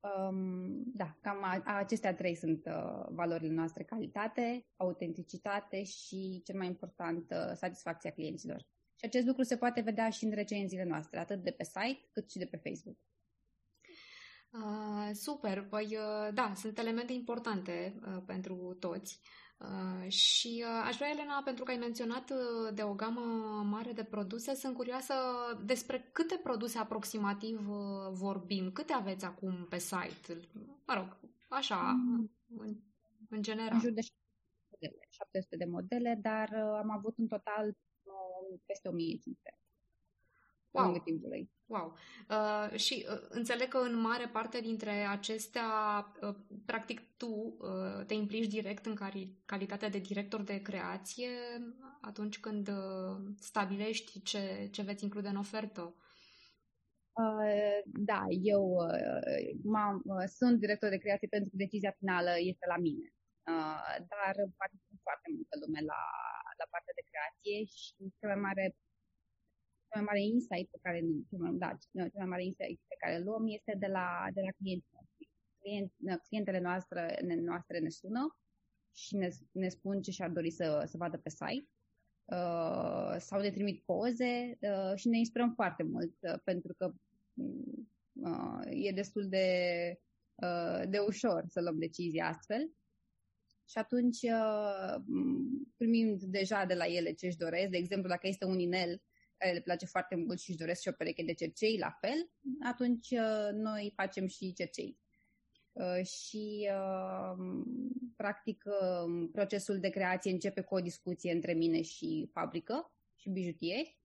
Um, 0.00 0.82
da, 0.86 1.18
cam 1.20 1.42
a, 1.42 1.62
acestea 1.64 2.14
trei 2.14 2.34
sunt 2.34 2.66
uh, 2.66 3.06
valorile 3.08 3.52
noastre, 3.52 3.84
calitate, 3.84 4.66
autenticitate 4.76 5.82
și, 5.82 6.42
cel 6.44 6.56
mai 6.56 6.66
important, 6.66 7.30
uh, 7.30 7.52
satisfacția 7.54 8.10
clienților. 8.10 8.66
Și 9.00 9.06
acest 9.06 9.26
lucru 9.26 9.42
se 9.42 9.56
poate 9.56 9.80
vedea 9.80 10.10
și 10.10 10.24
în 10.24 10.30
recenziile 10.30 10.84
noastre, 10.84 11.18
atât 11.18 11.42
de 11.42 11.50
pe 11.50 11.64
site 11.64 12.08
cât 12.12 12.30
și 12.30 12.38
de 12.38 12.46
pe 12.46 12.56
Facebook. 12.56 12.96
Uh, 14.50 15.10
super, 15.12 15.62
păi 15.62 15.96
uh, 15.96 16.34
da, 16.34 16.52
sunt 16.56 16.78
elemente 16.78 17.12
importante 17.12 18.00
uh, 18.06 18.22
pentru 18.26 18.76
toți. 18.80 19.20
Uh, 19.58 20.10
și 20.10 20.64
uh, 20.66 20.82
aș 20.86 20.96
vrea, 20.96 21.08
Elena, 21.08 21.42
pentru 21.44 21.64
că 21.64 21.70
ai 21.70 21.76
menționat 21.76 22.30
uh, 22.30 22.74
de 22.74 22.82
o 22.82 22.94
gamă 22.94 23.20
mare 23.64 23.92
de 23.92 24.04
produse, 24.04 24.54
sunt 24.54 24.74
curioasă 24.74 25.14
despre 25.64 26.10
câte 26.12 26.40
produse 26.42 26.78
aproximativ 26.78 27.58
vorbim, 28.10 28.72
câte 28.72 28.92
aveți 28.92 29.24
acum 29.24 29.66
pe 29.68 29.78
site? 29.78 30.40
Mă 30.86 30.94
rog, 30.94 31.20
așa, 31.48 31.76
mm. 31.76 32.30
în, 32.56 32.76
în 33.28 33.42
general. 33.42 33.72
În 33.72 33.80
jur 33.80 33.92
de 33.92 34.00
700 35.08 35.56
de 35.56 35.64
modele, 35.64 36.18
dar 36.22 36.54
am 36.54 36.90
avut 36.90 37.18
în 37.18 37.26
total 37.26 37.76
peste 38.66 38.88
1500 38.88 39.54
wow. 40.70 40.84
lungul 40.84 41.02
timpului. 41.02 41.50
Wow! 41.66 41.96
Uh, 42.28 42.78
și 42.78 43.06
uh, 43.10 43.26
înțeleg 43.28 43.68
că 43.68 43.78
în 43.78 44.00
mare 44.00 44.26
parte 44.26 44.60
dintre 44.60 44.90
acestea, 44.90 45.66
uh, 46.22 46.34
practic 46.66 47.00
tu 47.16 47.56
uh, 47.58 48.04
te 48.06 48.14
implici 48.14 48.46
direct 48.46 48.86
în 48.86 48.94
cari- 48.94 49.44
calitatea 49.44 49.88
de 49.88 49.98
director 49.98 50.42
de 50.42 50.62
creație 50.62 51.28
atunci 52.00 52.40
când 52.40 52.68
uh, 52.68 53.16
stabilești 53.38 54.22
ce, 54.22 54.68
ce 54.72 54.82
veți 54.82 55.04
include 55.04 55.28
în 55.28 55.36
ofertă. 55.36 55.94
Uh, 57.12 57.80
da, 57.84 58.24
eu 58.28 58.62
uh, 58.64 59.60
m-am, 59.62 60.02
uh, 60.04 60.24
sunt 60.26 60.58
director 60.58 60.88
de 60.90 60.96
creație 60.96 61.28
pentru 61.28 61.48
că 61.50 61.56
decizia 61.56 61.94
finală 61.98 62.30
este 62.38 62.66
la 62.68 62.76
mine. 62.76 63.14
Uh, 63.46 63.94
dar 64.12 64.34
participă 64.56 64.94
foarte 65.02 65.28
multă 65.34 65.54
lume 65.62 65.80
la, 65.92 66.02
la 66.62 66.72
partea 66.74 66.94
de 66.98 67.08
creație 67.10 67.56
și 67.80 68.02
cea 68.18 68.30
mai 68.32 68.40
mare 68.48 68.64
cel 69.90 70.00
mai 70.00 70.08
mare 70.10 70.22
insight 70.34 70.68
pe 70.70 70.78
care, 70.84 70.98
cel 71.28 71.38
mai, 71.44 71.52
da, 71.64 71.70
cel 71.92 72.20
mai 72.22 72.32
mare 72.34 72.44
insight 72.44 72.80
pe 72.92 72.96
care 73.02 73.14
îl 73.16 73.24
luăm 73.28 73.44
este 73.56 73.72
de 73.84 73.86
la, 73.96 74.06
de 74.36 74.40
la 74.46 74.52
clienții 74.58 74.94
noștri. 74.98 75.24
Client, 75.60 75.90
clientele 76.26 76.60
noastre 76.68 77.02
ne, 77.28 77.34
noastre 77.34 77.78
ne 77.78 77.88
sună 77.88 78.24
și 78.92 79.16
ne, 79.16 79.28
ne 79.62 79.68
spun 79.68 80.02
ce 80.02 80.10
și-ar 80.10 80.30
dori 80.30 80.50
să, 80.50 80.82
să 80.86 80.96
vadă 80.96 81.16
pe 81.18 81.28
site 81.28 81.68
uh, 82.24 83.14
sau 83.18 83.40
ne 83.40 83.50
trimit 83.50 83.82
poze 83.84 84.58
uh, 84.60 84.92
și 84.94 85.08
ne 85.08 85.18
inspirăm 85.18 85.52
foarte 85.52 85.82
mult 85.82 86.14
uh, 86.20 86.38
pentru 86.44 86.74
că 86.78 86.92
uh, 88.12 88.86
e 88.86 88.92
destul 88.92 89.28
de, 89.28 89.48
uh, 90.34 90.82
de 90.88 90.98
ușor 90.98 91.44
să 91.48 91.60
luăm 91.60 91.78
decizii 91.78 92.20
astfel. 92.20 92.70
Și 93.70 93.78
atunci 93.78 94.22
uh, 94.22 94.94
primim 95.76 96.18
deja 96.20 96.64
de 96.64 96.74
la 96.74 96.84
ele 96.84 97.12
ce 97.12 97.26
își 97.26 97.36
doresc. 97.36 97.68
De 97.68 97.76
exemplu, 97.76 98.08
dacă 98.08 98.26
este 98.26 98.44
un 98.44 98.58
inel 98.58 99.02
care 99.36 99.52
le 99.52 99.60
place 99.60 99.86
foarte 99.86 100.14
mult 100.14 100.40
și 100.40 100.50
își 100.50 100.58
doresc 100.58 100.80
și 100.80 100.88
o 100.88 100.92
pereche 100.92 101.22
de 101.22 101.34
cercei 101.34 101.78
la 101.78 101.98
fel, 102.00 102.30
atunci 102.62 103.10
uh, 103.10 103.48
noi 103.52 103.92
facem 103.94 104.26
și 104.26 104.52
cercei. 104.52 104.98
Uh, 105.72 106.04
și, 106.04 106.68
uh, 106.72 107.36
practic, 108.16 108.64
procesul 109.32 109.78
de 109.78 109.88
creație 109.88 110.30
începe 110.30 110.60
cu 110.60 110.74
o 110.74 110.80
discuție 110.80 111.32
între 111.32 111.52
mine 111.52 111.82
și 111.82 112.30
fabrică 112.32 112.92
și 113.14 113.30
bijutieri. 113.30 113.98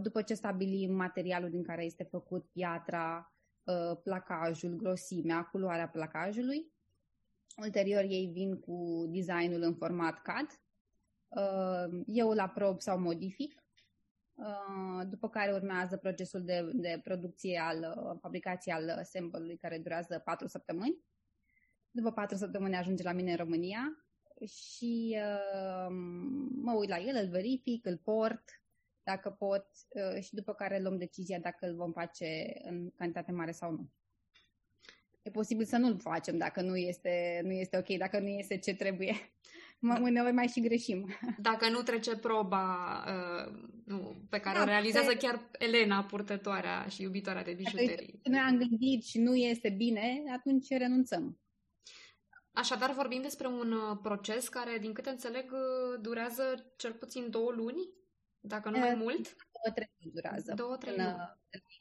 După 0.00 0.22
ce 0.22 0.34
stabilim 0.34 0.94
materialul 0.94 1.50
din 1.50 1.62
care 1.62 1.84
este 1.84 2.02
făcut 2.02 2.50
piatra, 2.52 3.34
placajul, 4.02 4.76
grosimea, 4.76 5.42
culoarea 5.42 5.88
placajului, 5.88 6.72
ulterior 7.56 8.02
ei 8.02 8.30
vin 8.32 8.60
cu 8.60 9.06
designul 9.08 9.62
în 9.62 9.74
format 9.74 10.22
CAD. 10.22 10.60
Eu 12.06 12.30
îl 12.30 12.38
aprob 12.38 12.80
sau 12.80 12.98
modific 12.98 13.62
Uh, 14.34 15.06
după 15.08 15.28
care 15.28 15.52
urmează 15.52 15.96
procesul 15.96 16.44
de, 16.44 16.70
de 16.72 17.00
producție 17.04 17.58
al 17.58 17.78
uh, 17.78 18.18
fabricației 18.20 18.74
al 18.74 19.04
sample-ului 19.04 19.56
care 19.56 19.78
durează 19.78 20.18
4 20.18 20.46
săptămâni. 20.46 20.98
După 21.90 22.12
4 22.12 22.36
săptămâni 22.36 22.76
ajunge 22.76 23.02
la 23.02 23.12
mine 23.12 23.30
în 23.30 23.36
România 23.36 24.06
și 24.46 25.16
uh, 25.16 25.86
mă 26.62 26.72
uit 26.72 26.88
la 26.88 26.98
el, 26.98 27.16
îl 27.22 27.28
verific, 27.28 27.86
îl 27.86 27.96
port, 27.96 28.44
dacă 29.02 29.30
pot, 29.30 29.66
uh, 29.88 30.22
și 30.22 30.34
după 30.34 30.54
care 30.54 30.80
luăm 30.80 30.98
decizia 30.98 31.38
dacă 31.38 31.66
îl 31.66 31.74
vom 31.74 31.92
face 31.92 32.52
în 32.62 32.90
cantitate 32.90 33.32
mare 33.32 33.52
sau 33.52 33.70
nu. 33.70 33.90
E 35.32 35.38
posibil 35.38 35.66
să 35.66 35.76
nu-l 35.76 35.98
facem 35.98 36.38
dacă 36.38 36.60
nu 36.60 36.76
este, 36.76 37.40
nu 37.44 37.52
este 37.52 37.76
ok, 37.76 37.98
dacă 37.98 38.18
nu 38.18 38.28
este 38.28 38.58
ce 38.58 38.74
trebuie. 38.74 39.14
Da. 39.84 39.98
Uneori 40.00 40.32
mai 40.32 40.46
și 40.46 40.60
greșim. 40.60 41.08
Dacă 41.48 41.68
nu 41.68 41.82
trece 41.82 42.16
proba 42.16 42.64
uh, 43.06 43.52
nu, 43.84 44.26
pe 44.30 44.38
care 44.38 44.56
da, 44.56 44.62
o 44.62 44.66
realizează 44.66 45.08
pe... 45.08 45.16
chiar 45.16 45.48
Elena, 45.58 46.04
purtătoarea 46.04 46.86
și 46.88 47.02
iubitoarea 47.02 47.42
de 47.42 47.52
bijuterii. 47.52 48.20
Dacă 48.22 48.28
noi 48.28 48.38
am 48.38 48.56
gândit 48.56 49.04
și 49.04 49.18
nu 49.18 49.34
este 49.34 49.68
bine, 49.68 50.22
atunci 50.32 50.68
renunțăm. 50.68 51.40
Așadar, 52.52 52.92
vorbim 52.92 53.22
despre 53.22 53.46
un 53.46 53.72
uh, 53.72 53.98
proces 54.02 54.48
care, 54.48 54.78
din 54.78 54.92
câte 54.92 55.10
înțeleg, 55.10 55.52
uh, 55.52 56.00
durează 56.00 56.72
cel 56.76 56.92
puțin 56.92 57.30
două 57.30 57.50
luni, 57.50 57.88
dacă 58.40 58.70
nu 58.70 58.78
mai 58.78 58.92
uh, 58.92 58.98
mult. 58.98 59.36
Două, 59.62 59.74
trei 59.74 60.12
durează. 60.12 60.52
Două, 60.56 60.76
trei 60.76 60.94
până, 60.94 61.38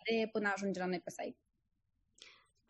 luni. 0.09 0.29
Până 0.31 0.51
ajunge 0.53 0.79
la 0.79 0.85
noi 0.85 0.99
pe 0.99 1.09
site. 1.09 1.37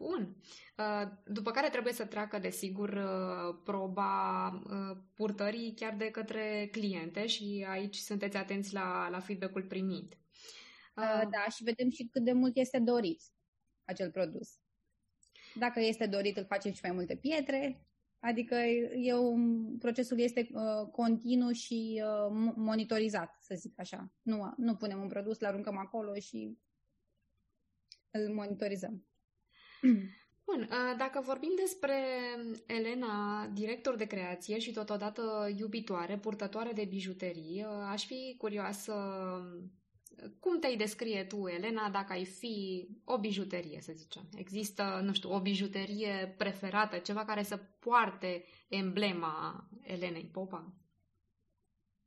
Bun. 0.02 0.36
Uh, 0.78 1.12
după 1.26 1.52
care 1.52 1.70
trebuie 1.70 1.94
să 1.94 2.06
treacă, 2.06 2.40
desigur, 2.40 2.90
uh, 2.90 3.60
proba 3.64 4.48
uh, 4.48 4.98
purtării 5.14 5.74
chiar 5.76 5.96
de 5.96 6.12
către 6.12 6.70
cliente 6.72 7.28
și 7.28 7.66
aici 7.70 7.96
sunteți 7.96 8.38
atenți 8.38 8.74
la, 8.74 9.10
la 9.10 9.20
feedback-ul 9.20 9.64
primit. 9.64 10.18
Da, 10.96 11.50
și 11.56 11.64
vedem 11.64 11.90
și 11.90 12.08
cât 12.12 12.24
de 12.24 12.32
mult 12.32 12.56
este 12.56 12.80
dorit 12.80 13.22
acel 13.86 14.12
produs. 14.12 14.60
Dacă 15.56 15.80
este 15.80 16.06
dorit, 16.06 16.38
îl 16.38 16.46
facem 16.46 16.72
și 16.72 16.80
mai 16.84 16.92
multe 16.92 17.16
pietre, 17.16 17.86
adică 18.20 18.56
e 18.96 19.14
un, 19.14 19.78
procesul 19.78 20.20
este 20.20 20.50
uh, 20.52 20.88
continuu 20.92 21.52
și 21.52 22.04
uh, 22.06 22.52
monitorizat, 22.56 23.38
să 23.40 23.56
zic 23.56 23.80
așa. 23.80 24.12
Nu, 24.22 24.54
nu 24.58 24.76
punem 24.76 25.02
un 25.02 25.08
produs, 25.08 25.40
îl 25.40 25.48
aruncăm 25.48 25.78
acolo 25.78 26.14
și 26.14 26.58
îl 28.12 28.34
monitorizăm. 28.34 29.06
Bun, 30.46 30.70
dacă 30.98 31.22
vorbim 31.26 31.52
despre 31.56 31.96
Elena, 32.66 33.48
director 33.54 33.96
de 33.96 34.06
creație 34.06 34.60
și 34.60 34.72
totodată 34.72 35.54
iubitoare, 35.58 36.18
purtătoare 36.18 36.72
de 36.72 36.86
bijuterii, 36.86 37.66
aș 37.92 38.06
fi 38.06 38.36
curioasă 38.38 38.94
cum 40.40 40.60
te-ai 40.60 40.76
descrie 40.78 41.24
tu, 41.24 41.48
Elena, 41.48 41.90
dacă 41.90 42.12
ai 42.12 42.26
fi 42.26 42.88
o 43.06 43.20
bijuterie, 43.20 43.82
să 43.82 43.92
zicem? 43.96 44.30
Există, 44.36 45.00
nu 45.04 45.14
știu, 45.14 45.32
o 45.34 45.42
bijuterie 45.42 46.36
preferată, 46.38 46.98
ceva 46.98 47.26
care 47.26 47.44
să 47.44 47.58
poarte 47.58 48.44
emblema 48.70 49.70
Elenei 49.82 50.30
Popa? 50.32 50.76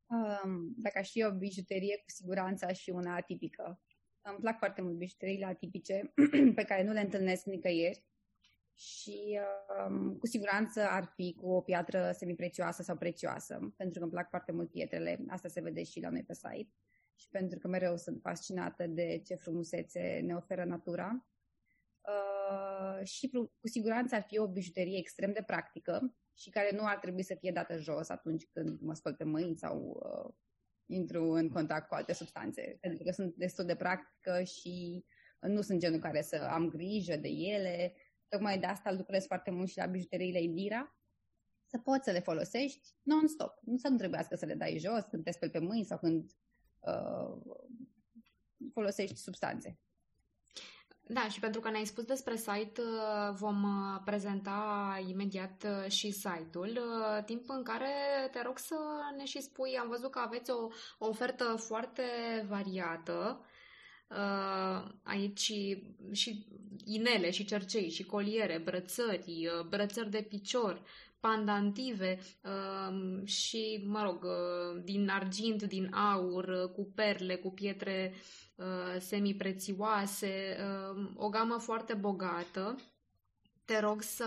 Um, 0.07 0.75
dacă 0.77 0.99
aș 0.99 1.11
fi 1.11 1.25
o 1.25 1.31
bijuterie, 1.31 1.97
cu 1.97 2.05
siguranță 2.07 2.65
aș 2.65 2.83
fi 2.83 2.91
una 2.91 3.15
atipică. 3.15 3.81
Îmi 4.27 4.39
plac 4.41 4.59
foarte 4.59 4.83
mult 4.83 4.95
bijuteriile 4.95 5.47
atipice, 5.47 6.13
pe 6.55 6.65
care 6.65 6.83
nu 6.83 6.93
le 6.93 7.01
întâlnesc 7.01 7.45
nicăieri 7.45 8.05
și 8.75 9.41
um, 9.89 10.17
cu 10.17 10.27
siguranță 10.27 10.81
ar 10.81 11.13
fi 11.15 11.35
cu 11.41 11.51
o 11.51 11.61
piatră 11.61 12.11
semiprețioasă 12.13 12.83
sau 12.83 12.97
prețioasă, 12.97 13.75
pentru 13.77 13.99
că 13.99 14.05
îmi 14.05 14.13
plac 14.13 14.29
foarte 14.29 14.53
mult 14.53 14.71
pietrele, 14.71 15.25
asta 15.29 15.49
se 15.49 15.61
vede 15.61 15.83
și 15.83 16.01
la 16.01 16.09
noi 16.09 16.25
pe 16.25 16.35
site 16.35 16.73
și 17.15 17.29
pentru 17.29 17.59
că 17.59 17.69
mereu 17.69 17.97
sunt 17.97 18.21
fascinată 18.21 18.87
de 18.87 19.23
ce 19.25 19.35
frumusețe 19.35 20.21
ne 20.25 20.35
oferă 20.35 20.65
natura. 20.65 21.27
Uh, 22.01 23.07
și 23.07 23.29
cu 23.31 23.69
siguranță 23.69 24.15
ar 24.15 24.23
fi 24.23 24.39
o 24.39 24.49
bijuterie 24.49 24.99
extrem 24.99 25.33
de 25.33 25.43
practică 25.47 26.17
și 26.35 26.51
care 26.51 26.71
nu 26.73 26.87
ar 26.87 26.99
trebui 26.99 27.23
să 27.23 27.35
fie 27.35 27.51
dată 27.51 27.77
jos 27.77 28.09
atunci 28.09 28.47
când 28.53 28.81
mă 28.81 28.95
spăl 28.95 29.15
pe 29.15 29.25
mâini 29.25 29.57
sau 29.57 29.79
uh, 29.79 30.35
intru 30.87 31.31
în 31.31 31.49
contact 31.49 31.89
cu 31.89 31.95
alte 31.95 32.13
substanțe, 32.13 32.77
pentru 32.81 33.05
că 33.05 33.11
sunt 33.11 33.35
destul 33.35 33.65
de 33.65 33.77
practică 33.77 34.43
și 34.43 35.05
nu 35.41 35.61
sunt 35.61 35.81
genul 35.81 36.01
care 36.01 36.23
să 36.23 36.37
am 36.37 36.69
grijă 36.69 37.17
de 37.17 37.29
ele. 37.29 37.95
Tocmai 38.29 38.59
de 38.59 38.67
asta 38.67 38.93
lucrez 38.93 39.27
foarte 39.27 39.51
mult 39.51 39.69
și 39.69 39.79
la 39.79 39.87
bijuteriile 39.87 40.41
Indira, 40.43 40.99
să 41.67 41.79
poți 41.79 42.05
să 42.05 42.11
le 42.11 42.21
folosești 42.21 42.95
non-stop. 43.03 43.59
Nu 43.63 43.77
să 43.77 43.89
nu 43.89 43.97
trebuiască 43.97 44.37
să 44.37 44.47
le 44.47 44.55
dai 44.55 44.79
jos 44.79 45.05
când 45.11 45.25
te 45.25 45.31
speli 45.31 45.51
pe 45.51 45.59
mâini 45.59 45.85
sau 45.85 45.99
când 45.99 46.31
uh, 46.81 47.57
folosești 48.73 49.17
substanțe. 49.17 49.79
Da, 51.07 51.29
și 51.29 51.41
pentru 51.41 51.61
că 51.61 51.71
ne-ai 51.71 51.85
spus 51.85 52.05
despre 52.05 52.37
site, 52.37 52.81
uh, 52.81 53.35
vom 53.35 53.63
uh, 53.63 54.01
prezenta 54.05 55.03
imediat 55.09 55.65
uh, 55.65 55.91
și 55.91 56.11
site-ul, 56.11 56.79
timp 57.25 57.51
în 57.51 57.63
care 57.63 57.91
te 58.33 58.43
rog 58.43 58.59
să 58.59 58.77
ne 59.17 59.25
și 59.25 59.41
spui, 59.41 59.79
am 59.79 59.89
văzut 59.89 60.11
că 60.11 60.19
aveți 60.19 60.51
o, 60.51 60.69
o 60.99 61.09
ofertă 61.09 61.45
foarte 61.59 62.03
variată, 62.49 63.45
aici 65.03 65.39
și, 65.39 65.83
și 66.13 66.47
inele, 66.85 67.31
și 67.31 67.45
cercei, 67.45 67.91
și 67.91 68.05
coliere, 68.05 68.59
brățări, 68.65 69.49
brățări 69.69 70.11
de 70.11 70.27
picior, 70.29 70.83
pandantive 71.25 72.19
uh, 72.43 73.27
și, 73.27 73.83
mă 73.87 74.03
rog, 74.03 74.25
uh, 74.25 74.83
din 74.83 75.09
argint, 75.09 75.63
din 75.63 75.93
aur, 75.95 76.45
uh, 76.45 76.71
cu 76.71 76.93
perle, 76.95 77.35
cu 77.37 77.51
pietre 77.51 78.15
uh, 78.55 79.01
semiprețioase, 79.01 80.57
uh, 80.61 81.11
o 81.15 81.29
gamă 81.29 81.59
foarte 81.59 81.95
bogată. 81.95 82.77
Te 83.65 83.81
rog 83.81 84.03
să, 84.03 84.25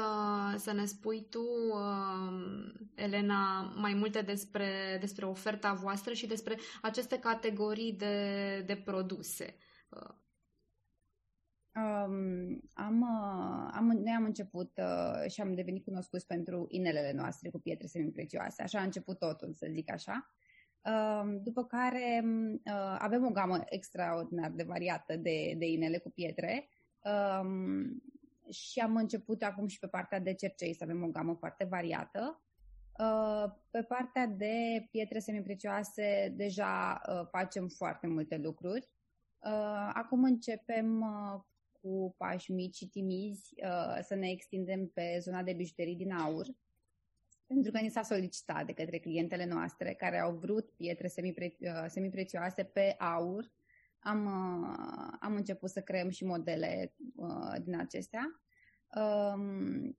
să 0.57 0.73
ne 0.73 0.85
spui 0.85 1.27
tu, 1.29 1.43
uh, 1.73 2.73
Elena, 2.95 3.61
mai 3.75 3.93
multe 3.93 4.21
despre, 4.21 4.97
despre 4.99 5.25
oferta 5.25 5.73
voastră 5.73 6.13
și 6.13 6.27
despre 6.27 6.57
aceste 6.81 7.19
categorii 7.19 7.93
de, 7.93 8.63
de 8.65 8.75
produse. 8.75 9.57
Uh, 9.89 10.15
Um, 11.77 12.61
am, 12.73 13.01
uh, 13.01 13.69
am, 13.73 13.85
noi 13.85 14.13
am 14.17 14.23
început 14.23 14.71
uh, 14.77 15.29
și 15.31 15.41
am 15.41 15.53
devenit 15.53 15.83
cunoscuți 15.83 16.25
pentru 16.25 16.67
inelele 16.69 17.11
noastre 17.11 17.49
cu 17.49 17.59
pietre 17.59 17.87
semi-prețioase. 17.87 18.61
Așa 18.61 18.79
a 18.79 18.83
început 18.83 19.19
totul, 19.19 19.53
să 19.53 19.67
zic 19.71 19.91
așa. 19.91 20.31
Um, 20.81 21.41
după 21.43 21.65
care 21.65 22.23
uh, 22.23 22.95
avem 22.99 23.25
o 23.25 23.31
gamă 23.31 23.63
extraordinar 23.65 24.51
de 24.51 24.63
variată 24.63 25.15
de, 25.15 25.53
de 25.57 25.65
inele 25.65 25.97
cu 25.97 26.09
pietre 26.09 26.69
um, 27.03 28.03
și 28.49 28.79
am 28.79 28.95
început 28.95 29.43
acum 29.43 29.67
și 29.67 29.79
pe 29.79 29.87
partea 29.87 30.19
de 30.19 30.33
cercei 30.33 30.73
să 30.73 30.83
avem 30.83 31.03
o 31.03 31.07
gamă 31.07 31.33
foarte 31.33 31.63
variată. 31.63 32.41
Uh, 32.99 33.51
pe 33.69 33.81
partea 33.81 34.27
de 34.27 34.87
pietre 34.91 35.19
semi-prețioase 35.19 36.33
deja 36.35 37.01
uh, 37.09 37.27
facem 37.29 37.67
foarte 37.67 38.07
multe 38.07 38.37
lucruri. 38.37 38.89
Uh, 39.39 39.89
acum 39.93 40.23
începem 40.23 41.01
uh, 41.01 41.41
cu 41.81 42.15
pași 42.17 42.51
mici 42.51 42.75
și 42.75 42.87
timizi 42.87 43.53
uh, 43.63 43.99
să 44.01 44.15
ne 44.15 44.29
extindem 44.29 44.87
pe 44.87 45.17
zona 45.19 45.43
de 45.43 45.53
bijuterii 45.53 45.95
din 45.95 46.11
aur, 46.11 46.45
pentru 47.47 47.71
că 47.71 47.79
ni 47.79 47.89
s-a 47.89 48.01
solicitat 48.01 48.65
de 48.65 48.73
către 48.73 48.97
clientele 48.97 49.45
noastre 49.45 49.93
care 49.93 50.19
au 50.19 50.35
vrut 50.35 50.69
pietre 50.69 51.07
semipre- 51.07 51.57
uh, 51.59 51.85
semiprețioase 51.87 52.63
pe 52.63 52.95
aur. 52.97 53.51
Am, 54.07 54.25
uh, 54.25 55.17
am 55.19 55.35
început 55.35 55.69
să 55.69 55.81
creăm 55.81 56.09
și 56.09 56.25
modele 56.25 56.93
uh, 57.15 57.55
din 57.63 57.79
acestea. 57.79 58.41
Um, 58.95 59.97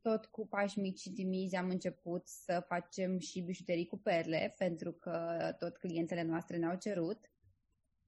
tot 0.00 0.26
cu 0.26 0.46
pași 0.46 0.78
mici 0.78 0.98
și 0.98 1.12
timizi 1.12 1.56
am 1.56 1.68
început 1.68 2.28
să 2.28 2.64
facem 2.66 3.18
și 3.18 3.40
bijuterii 3.40 3.86
cu 3.86 3.98
perle, 3.98 4.54
pentru 4.58 4.92
că 4.92 5.38
tot 5.58 5.76
clientele 5.76 6.22
noastre 6.22 6.56
ne-au 6.56 6.76
cerut. 6.76 7.30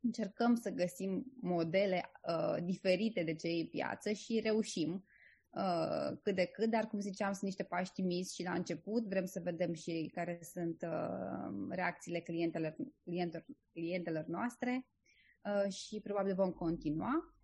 Încercăm 0.01 0.55
să 0.55 0.71
găsim 0.71 1.33
modele 1.41 2.11
uh, 2.29 2.57
diferite 2.65 3.23
de 3.23 3.35
cei 3.35 3.69
piață 3.69 4.13
și 4.13 4.41
reușim 4.43 5.05
uh, 5.51 6.19
cât 6.23 6.35
de 6.35 6.45
cât, 6.45 6.71
dar 6.71 6.87
cum 6.87 7.01
ziceam, 7.01 7.33
sunt 7.33 7.45
niște 7.45 7.63
pași 7.63 7.93
timizi 7.93 8.35
și 8.35 8.43
la 8.43 8.53
început. 8.53 9.07
Vrem 9.07 9.25
să 9.25 9.41
vedem 9.41 9.73
și 9.73 10.11
care 10.15 10.39
sunt 10.43 10.83
uh, 10.83 11.67
reacțiile 11.69 12.21
clientelor, 12.21 12.77
clientelor, 13.05 13.47
clientelor 13.73 14.25
noastre. 14.25 14.87
uh, 14.87 14.94
și 15.69 16.01
probabil 16.01 16.35
vom 16.35 16.51
continua. 16.51 17.35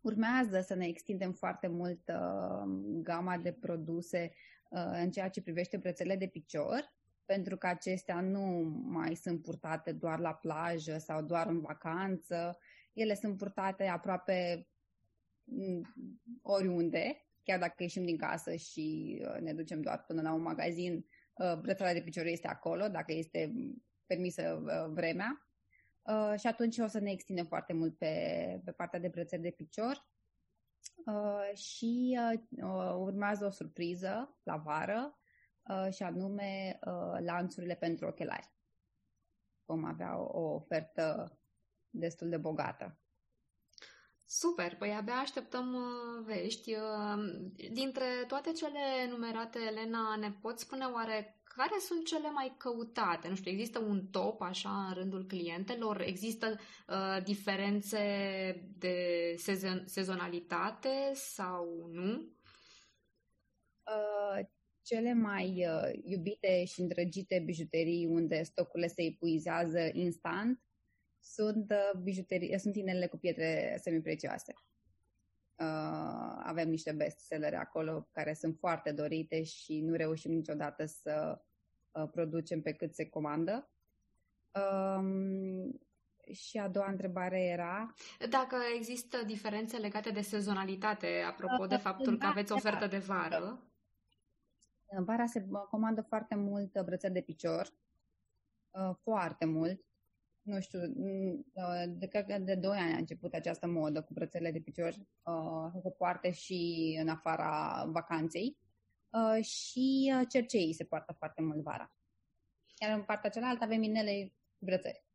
Urmează 0.00 0.60
să 0.60 0.74
ne 0.74 0.86
extindem 0.86 1.32
foarte 1.32 1.66
mult 1.66 2.08
uh, 2.08 2.62
gama 3.02 3.38
de 3.38 3.52
produse 3.52 4.32
uh, 4.68 4.88
în 4.92 5.10
ceea 5.10 5.28
ce 5.28 5.42
privește 5.42 5.76
brățele 5.76 6.16
de 6.16 6.26
picior 6.26 6.94
pentru 7.24 7.56
că 7.56 7.66
acestea 7.66 8.20
nu 8.20 8.42
mai 8.82 9.14
sunt 9.14 9.42
purtate 9.42 9.92
doar 9.92 10.18
la 10.18 10.34
plajă 10.34 10.98
sau 10.98 11.22
doar 11.22 11.46
în 11.46 11.60
vacanță. 11.60 12.58
Ele 12.92 13.14
sunt 13.14 13.36
purtate 13.36 13.86
aproape 13.86 14.68
mm, 15.44 15.94
oriunde, 16.42 17.26
chiar 17.42 17.58
dacă 17.58 17.82
ieșim 17.82 18.04
din 18.04 18.16
casă 18.16 18.54
și 18.54 19.18
uh, 19.20 19.40
ne 19.40 19.52
ducem 19.52 19.80
doar 19.80 20.04
până 20.06 20.22
la 20.22 20.32
un 20.32 20.42
magazin, 20.42 21.06
uh, 21.34 21.58
brățara 21.60 21.92
de 21.92 22.02
picior 22.02 22.24
este 22.24 22.48
acolo, 22.48 22.88
dacă 22.88 23.12
este 23.12 23.52
permisă 24.06 24.62
uh, 26.06 26.14
vremea. 26.14 26.36
Și 26.36 26.46
atunci 26.46 26.78
o 26.78 26.86
să 26.86 26.98
ne 26.98 27.10
extindem 27.10 27.46
foarte 27.46 27.72
mult 27.72 27.98
pe, 27.98 28.60
pe 28.64 28.72
partea 28.72 28.98
de 28.98 29.08
brățări 29.08 29.42
de 29.42 29.50
picior. 29.50 30.06
Și 31.54 32.18
urmează 32.96 33.46
o 33.46 33.50
surpriză 33.50 34.38
la 34.42 34.56
vară, 34.56 35.18
Uh, 35.68 35.92
și 35.92 36.02
anume 36.02 36.78
uh, 36.86 37.24
lanțurile 37.24 37.74
pentru 37.74 38.06
ochelari. 38.06 38.50
Vom 39.64 39.84
avea 39.84 40.18
o, 40.18 40.40
o 40.40 40.54
ofertă 40.54 41.38
destul 41.90 42.28
de 42.28 42.36
bogată. 42.36 42.98
Super, 44.24 44.76
păi 44.76 44.94
abia 44.94 45.14
așteptăm 45.14 45.74
uh, 45.74 46.24
vești. 46.24 46.76
Dintre 47.72 48.04
toate 48.26 48.52
cele 48.52 49.08
numerate, 49.08 49.58
Elena, 49.58 50.16
ne 50.16 50.32
poți 50.32 50.62
spune 50.62 50.84
oare 50.84 51.35
care 51.56 51.76
sunt 51.78 52.06
cele 52.06 52.30
mai 52.30 52.54
căutate? 52.58 53.28
Nu 53.28 53.34
știu, 53.34 53.50
există 53.50 53.78
un 53.78 54.06
top 54.06 54.40
așa 54.40 54.86
în 54.88 54.94
rândul 54.94 55.26
clientelor? 55.26 56.00
Există 56.00 56.58
uh, 56.88 57.22
diferențe 57.24 57.98
de 58.78 59.34
sezon- 59.38 59.84
sezonalitate 59.84 61.10
sau 61.14 61.88
nu? 61.92 62.34
Uh, 63.86 64.46
cele 64.82 65.12
mai 65.12 65.66
uh, 65.68 66.00
iubite 66.04 66.64
și 66.64 66.80
îndrăgite 66.80 67.42
bijuterii 67.44 68.06
unde 68.06 68.42
stocurile 68.42 68.86
se 68.88 69.02
epuizează 69.02 69.90
instant 69.92 70.60
sunt, 71.20 71.70
uh, 71.70 72.00
bijuterii, 72.02 72.58
sunt 72.58 72.76
inelele 72.76 73.06
cu 73.06 73.16
pietre 73.18 73.78
semiprețioase. 73.82 74.52
Uh, 75.58 76.36
avem 76.42 76.68
niște 76.68 76.92
bestsellere 76.92 77.56
acolo 77.56 78.08
care 78.12 78.34
sunt 78.34 78.56
foarte 78.58 78.92
dorite 78.92 79.42
și 79.42 79.80
nu 79.80 79.94
reușim 79.94 80.32
niciodată 80.32 80.84
să 80.84 81.38
uh, 81.38 81.44
producem 82.12 82.62
pe 82.62 82.72
cât 82.72 82.94
se 82.94 83.08
comandă. 83.08 83.70
Um, 84.52 85.80
și 86.32 86.58
a 86.58 86.68
doua 86.68 86.90
întrebare 86.90 87.40
era... 87.42 87.94
Dacă 88.30 88.56
există 88.76 89.16
diferențe 89.26 89.76
legate 89.76 90.10
de 90.10 90.20
sezonalitate, 90.20 91.06
apropo 91.28 91.66
de 91.66 91.74
uh, 91.74 91.80
faptul 91.80 92.18
că 92.18 92.26
aveți 92.26 92.52
ofertă 92.52 92.86
de 92.86 92.98
vară. 92.98 93.60
În 94.88 95.04
vara 95.04 95.26
se 95.26 95.46
comandă 95.70 96.02
foarte 96.02 96.34
mult 96.34 96.80
brățări 96.80 97.12
de 97.12 97.20
picior, 97.20 97.72
uh, 98.70 98.90
foarte 99.02 99.44
mult. 99.44 99.84
Nu 100.42 100.60
știu, 100.60 100.80
uh, 101.52 101.84
de, 101.88 102.06
cred 102.06 102.26
că 102.26 102.38
de 102.38 102.54
2 102.54 102.76
ani 102.78 102.94
a 102.94 102.96
început 102.96 103.34
această 103.34 103.66
modă 103.66 104.02
cu 104.02 104.12
brățările 104.12 104.50
de 104.50 104.60
picior, 104.60 104.94
uh, 105.22 105.80
se 105.82 105.90
poartă 105.90 106.28
și 106.28 106.98
în 107.00 107.08
afara 107.08 107.84
vacanței. 107.88 108.56
Și 109.42 110.14
cerceii 110.28 110.74
se 110.74 110.84
poartă 110.84 111.12
foarte 111.18 111.42
mult 111.42 111.62
vara. 111.62 111.96
Iar 112.80 112.98
în 112.98 113.02
partea 113.02 113.30
cealaltă 113.30 113.64
avem 113.64 113.82
inele 113.82 114.32
brățări. 114.58 115.06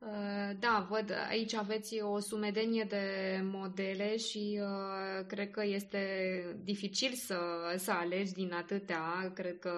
Uh, 0.00 0.50
da, 0.58 0.86
văd, 0.90 1.12
aici 1.28 1.54
aveți 1.54 2.00
o 2.00 2.18
sumedenie 2.18 2.84
de 2.88 3.40
modele 3.42 4.16
și 4.16 4.60
uh, 4.62 5.26
cred 5.26 5.50
că 5.50 5.64
este 5.64 6.00
dificil 6.62 7.12
să, 7.12 7.38
să 7.76 7.90
alegi 7.90 8.32
din 8.32 8.52
atâtea. 8.52 9.32
Cred 9.34 9.58
că 9.58 9.72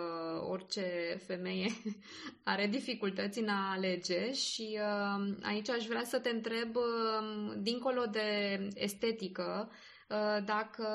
orice 0.49 1.17
femeie 1.27 1.67
are 2.45 2.67
dificultăți 2.67 3.39
în 3.39 3.49
a 3.49 3.71
alege 3.71 4.33
și 4.33 4.79
uh, 4.79 5.37
aici 5.43 5.69
aș 5.71 5.87
vrea 5.87 6.05
să 6.05 6.19
te 6.19 6.29
întreb, 6.29 6.77
uh, 6.77 7.55
dincolo 7.59 8.05
de 8.05 8.59
estetică, 8.75 9.71
uh, 10.09 10.45
dacă 10.45 10.87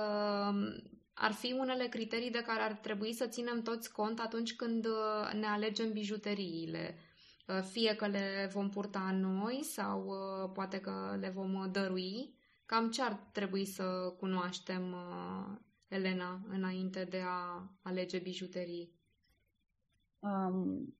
ar 1.15 1.31
fi 1.31 1.55
unele 1.59 1.87
criterii 1.87 2.31
de 2.31 2.41
care 2.41 2.61
ar 2.61 2.73
trebui 2.73 3.13
să 3.13 3.27
ținem 3.27 3.61
toți 3.61 3.91
cont 3.91 4.19
atunci 4.19 4.55
când 4.55 4.85
uh, 4.85 5.39
ne 5.39 5.45
alegem 5.45 5.91
bijuteriile. 5.91 6.95
Uh, 7.47 7.61
fie 7.61 7.95
că 7.95 8.07
le 8.07 8.49
vom 8.53 8.69
purta 8.69 9.11
noi 9.11 9.63
sau 9.63 10.05
uh, 10.07 10.51
poate 10.53 10.79
că 10.79 11.17
le 11.19 11.29
vom 11.29 11.71
dărui. 11.71 12.33
Cam 12.65 12.89
ce 12.89 13.01
ar 13.01 13.13
trebui 13.31 13.65
să 13.65 14.15
cunoaștem, 14.19 14.95
Elena, 15.87 16.41
înainte 16.49 17.03
de 17.03 17.21
a 17.25 17.69
alege 17.81 18.19
bijuterii? 18.19 18.91
Um, 20.19 20.95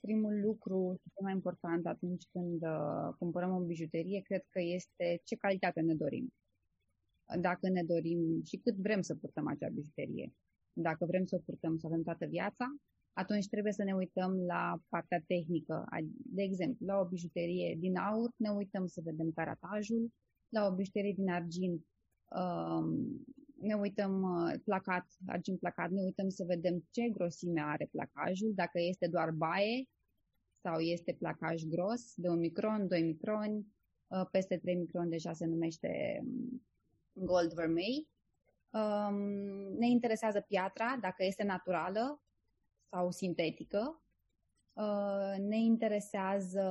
primul 0.00 0.40
lucru 0.40 1.00
cel 1.02 1.22
mai 1.22 1.32
important 1.32 1.86
atunci 1.86 2.24
când 2.32 2.62
uh, 2.62 3.14
cumpărăm 3.18 3.54
o 3.54 3.58
bijuterie, 3.58 4.20
cred 4.20 4.44
că 4.50 4.60
este 4.60 5.20
ce 5.24 5.36
calitate 5.36 5.80
ne 5.80 5.94
dorim 5.94 6.32
dacă 7.40 7.68
ne 7.68 7.82
dorim 7.82 8.42
și 8.44 8.56
cât 8.56 8.76
vrem 8.76 9.00
să 9.00 9.14
purtăm 9.14 9.46
acea 9.46 9.68
bijuterie. 9.68 10.32
Dacă 10.72 11.04
vrem 11.04 11.24
să 11.24 11.34
o 11.36 11.42
purtăm 11.44 11.76
să 11.76 11.86
avem 11.86 12.02
toată 12.02 12.26
viața, 12.26 12.66
atunci 13.12 13.48
trebuie 13.48 13.72
să 13.72 13.84
ne 13.84 13.94
uităm 13.94 14.32
la 14.46 14.82
partea 14.88 15.22
tehnică. 15.26 15.84
De 16.12 16.42
exemplu, 16.42 16.86
la 16.86 16.98
o 16.98 17.08
bijuterie 17.08 17.76
din 17.78 17.96
aur 17.96 18.30
ne 18.36 18.50
uităm 18.50 18.86
să 18.86 19.00
vedem 19.04 19.32
caratajul, 19.34 20.12
la 20.48 20.66
o 20.66 20.74
bijuterie 20.74 21.12
din 21.12 21.30
argint 21.30 21.86
um, 22.40 23.24
ne 23.60 23.74
uităm 23.74 24.22
uh, 24.22 24.60
placat, 24.64 25.06
argint 25.26 25.58
placat, 25.58 25.90
ne 25.90 26.02
uităm 26.02 26.28
să 26.28 26.44
vedem 26.44 26.84
ce 26.90 27.08
grosime 27.08 27.60
are 27.60 27.88
placajul, 27.90 28.52
dacă 28.54 28.80
este 28.80 29.06
doar 29.06 29.30
baie 29.30 29.88
sau 30.60 30.78
este 30.78 31.12
placaj 31.18 31.62
gros, 31.62 32.12
de 32.14 32.28
un 32.28 32.38
micron, 32.38 32.88
2 32.88 33.02
microni, 33.02 33.66
uh, 34.06 34.26
peste 34.30 34.56
3 34.56 34.74
microni 34.74 35.10
deja 35.10 35.32
se 35.32 35.46
numește 35.46 36.18
um, 36.20 36.62
gold 37.20 37.52
vermei. 37.52 38.08
Um, 38.70 39.16
ne 39.78 39.86
interesează 39.86 40.40
piatra, 40.40 40.98
dacă 41.00 41.24
este 41.24 41.42
naturală 41.42 42.22
sau 42.88 43.10
sintetică. 43.10 44.02
Uh, 44.72 45.38
ne 45.38 45.56
interesează 45.56 46.64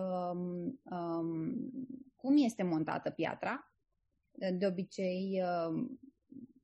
um, 0.83 1.59
cum 2.15 2.37
este 2.37 2.63
montată 2.63 3.09
piatra. 3.09 3.71
De 4.51 4.67
obicei, 4.67 5.41
uh, 5.41 5.85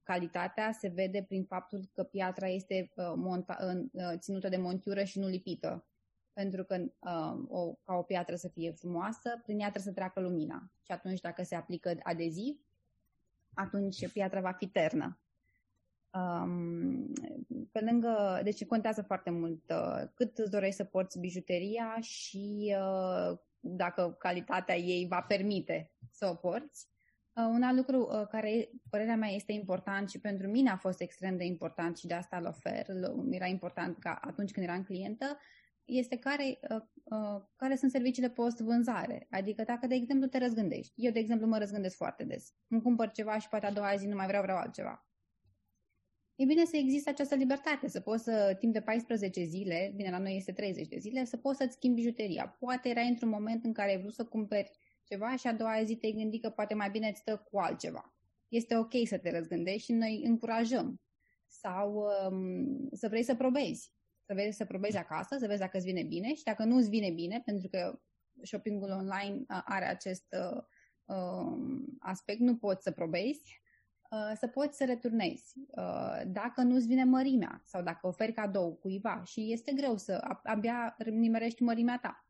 calitatea 0.04 0.72
se 0.72 0.88
vede 0.88 1.24
prin 1.28 1.44
faptul 1.44 1.90
că 1.94 2.04
piatra 2.04 2.48
este 2.48 2.92
uh, 2.96 3.14
monta- 3.16 3.60
uh, 3.92 4.14
ținută 4.18 4.50
de 4.50 4.58
montiură 4.58 5.04
și 5.04 5.20
nu 5.20 5.28
lipită. 5.28 5.86
Pentru 6.34 6.64
că 6.64 6.76
uh, 7.00 7.44
o, 7.48 7.74
ca 7.74 7.94
o 7.94 8.02
piatră 8.02 8.36
să 8.36 8.48
fie 8.48 8.72
frumoasă, 8.72 9.42
prin 9.44 9.60
ea 9.60 9.70
trebuie 9.70 9.94
să 9.94 10.00
treacă 10.00 10.20
lumina. 10.20 10.72
Și 10.82 10.92
atunci, 10.92 11.20
dacă 11.22 11.44
se 11.44 11.56
aplică 11.56 11.96
adeziv, 12.04 12.60
atunci 13.54 14.12
piatra 14.12 14.42
va 14.42 14.52
fi 14.52 14.68
ternă. 14.68 15.18
Um, 16.14 17.14
pe 17.72 17.80
lângă, 17.80 18.42
deci 18.44 18.66
contează 18.66 19.02
foarte 19.02 19.30
mult 19.30 19.70
uh, 19.70 20.04
cât 20.14 20.38
îți 20.38 20.52
dorești 20.52 20.76
să 20.76 20.84
porți 20.84 21.20
bijuteria 21.20 21.98
și 22.02 22.76
uh, 22.78 23.38
dacă 23.60 24.16
calitatea 24.20 24.76
ei 24.78 25.08
va 25.08 25.22
permite 25.22 25.92
să 26.12 26.28
o 26.28 26.34
porți. 26.34 26.88
Uh, 27.34 27.46
un 27.50 27.64
alt 27.64 27.78
lucru 27.78 28.10
uh, 28.12 28.28
care, 28.28 28.70
părerea 28.90 29.16
mea, 29.16 29.30
este 29.30 29.52
important 29.52 30.10
și 30.10 30.20
pentru 30.20 30.48
mine 30.48 30.70
a 30.70 30.78
fost 30.78 31.02
extrem 31.02 31.38
de 31.38 31.46
important 31.46 31.98
și 31.98 32.08
de 32.08 32.14
asta 32.14 32.38
îl 32.38 32.46
ofer, 32.46 32.86
era 33.30 33.46
important 33.46 34.00
ca 34.00 34.20
atunci 34.22 34.52
când 34.52 34.66
eram 34.66 34.84
clientă, 34.84 35.40
este 35.86 36.18
care, 36.18 36.60
uh, 36.70 36.82
uh, 37.04 37.42
care 37.56 37.76
sunt 37.76 37.92
serviciile 37.92 38.30
post-vânzare. 38.30 39.28
Adică 39.30 39.64
dacă, 39.64 39.88
de 39.88 39.96
exemplu, 39.96 40.28
te 40.28 40.38
răzgândești. 40.38 40.94
Eu, 40.96 41.12
de 41.12 41.20
exemplu, 41.20 41.48
mă 41.48 41.58
răzgândesc 41.58 41.96
foarte 41.96 42.24
des. 42.24 42.54
Îmi 42.68 42.82
cumpăr 42.82 43.12
ceva 43.12 43.38
și 43.38 43.50
poate 43.50 43.66
a 43.66 43.72
doua 43.72 43.96
zi 43.96 44.08
nu 44.08 44.16
mai 44.16 44.28
vreau, 44.28 44.42
vreau 44.42 44.58
altceva. 44.58 45.08
E 46.36 46.46
bine 46.46 46.66
să 46.66 46.78
existe 46.78 47.10
această 47.10 47.36
libertate, 47.36 47.88
să 47.88 48.00
poți 48.00 48.24
să, 48.24 48.56
timp 48.60 48.74
de 48.74 48.82
14 48.82 49.44
zile, 49.44 49.94
bine, 49.96 50.10
la 50.10 50.18
noi 50.18 50.36
este 50.36 50.52
30 50.52 50.88
de 50.88 50.98
zile, 50.98 51.26
să 51.26 51.38
poți 51.38 51.58
să-ți 51.58 51.74
schimbi 51.74 52.02
bijuteria. 52.02 52.56
Poate 52.60 52.90
erai 52.90 53.08
într-un 53.08 53.30
moment 53.30 53.64
în 53.64 53.74
care 53.74 53.90
ai 53.92 54.00
vrut 54.00 54.14
să 54.14 54.26
cumperi 54.26 54.72
ceva 55.04 55.36
și 55.36 55.48
a 55.48 55.54
doua 55.54 55.84
zi 55.84 55.96
te-ai 55.96 56.12
gândit 56.12 56.42
că 56.42 56.50
poate 56.50 56.74
mai 56.74 56.90
bine 56.90 57.08
îți 57.08 57.20
stă 57.20 57.48
cu 57.52 57.60
altceva. 57.60 58.16
Este 58.48 58.78
ok 58.78 58.92
să 59.06 59.18
te 59.18 59.32
răzgândești 59.32 59.84
și 59.84 59.92
noi 59.92 60.24
încurajăm. 60.26 61.02
Sau 61.48 62.08
um, 62.30 62.90
să 62.92 63.08
vrei 63.08 63.24
să 63.24 63.36
probezi 63.36 63.92
să 64.26 64.34
vezi, 64.34 64.58
să 64.58 64.66
probezi 64.66 64.98
acasă, 64.98 65.38
să 65.40 65.48
vezi 65.48 65.60
dacă 65.60 65.78
îți 65.78 65.86
vine 65.86 66.04
bine 66.04 66.34
și 66.34 66.44
dacă 66.44 66.64
nu 66.64 66.76
îți 66.76 66.90
vine 66.90 67.10
bine, 67.10 67.42
pentru 67.46 67.68
că 67.68 68.00
shoppingul 68.42 68.90
online 68.90 69.44
are 69.48 69.86
acest 69.86 70.36
uh, 70.54 70.64
um, 71.16 71.98
aspect, 72.00 72.40
nu 72.40 72.58
poți 72.58 72.84
să 72.84 72.92
probezi, 72.92 73.62
uh, 74.10 74.32
să 74.36 74.48
poți 74.48 74.78
să 74.78 74.86
returnezi. 74.86 75.54
Uh, 75.68 76.22
dacă 76.28 76.62
nu 76.62 76.76
îți 76.76 76.88
vine 76.88 77.04
mărimea 77.04 77.62
sau 77.66 77.82
dacă 77.82 78.08
oferi 78.08 78.34
cadou 78.34 78.74
cuiva 78.74 79.24
și 79.24 79.52
este 79.52 79.72
greu 79.74 79.98
să 79.98 80.38
abia 80.44 80.96
nimerești 81.06 81.64
mărimea 81.64 82.00
ta, 82.02 82.28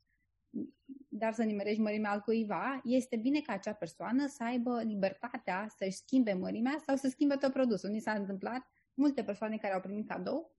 dar 1.09 1.33
să 1.33 1.43
nimerești 1.43 1.81
mărimea 1.81 2.11
al 2.11 2.19
cuiva, 2.19 2.81
este 2.83 3.15
bine 3.15 3.39
ca 3.39 3.53
acea 3.53 3.73
persoană 3.73 4.27
să 4.27 4.43
aibă 4.43 4.81
libertatea 4.81 5.67
să-și 5.77 5.97
schimbe 5.97 6.33
mărimea 6.33 6.77
sau 6.85 6.95
să 6.95 7.07
schimbe 7.07 7.35
tot 7.35 7.51
produsul. 7.51 7.89
Ni 7.89 7.99
s-a 7.99 8.11
întâmplat 8.11 8.67
multe 8.93 9.23
persoane 9.23 9.57
care 9.57 9.73
au 9.73 9.79
primit 9.79 10.07
cadou 10.07 10.55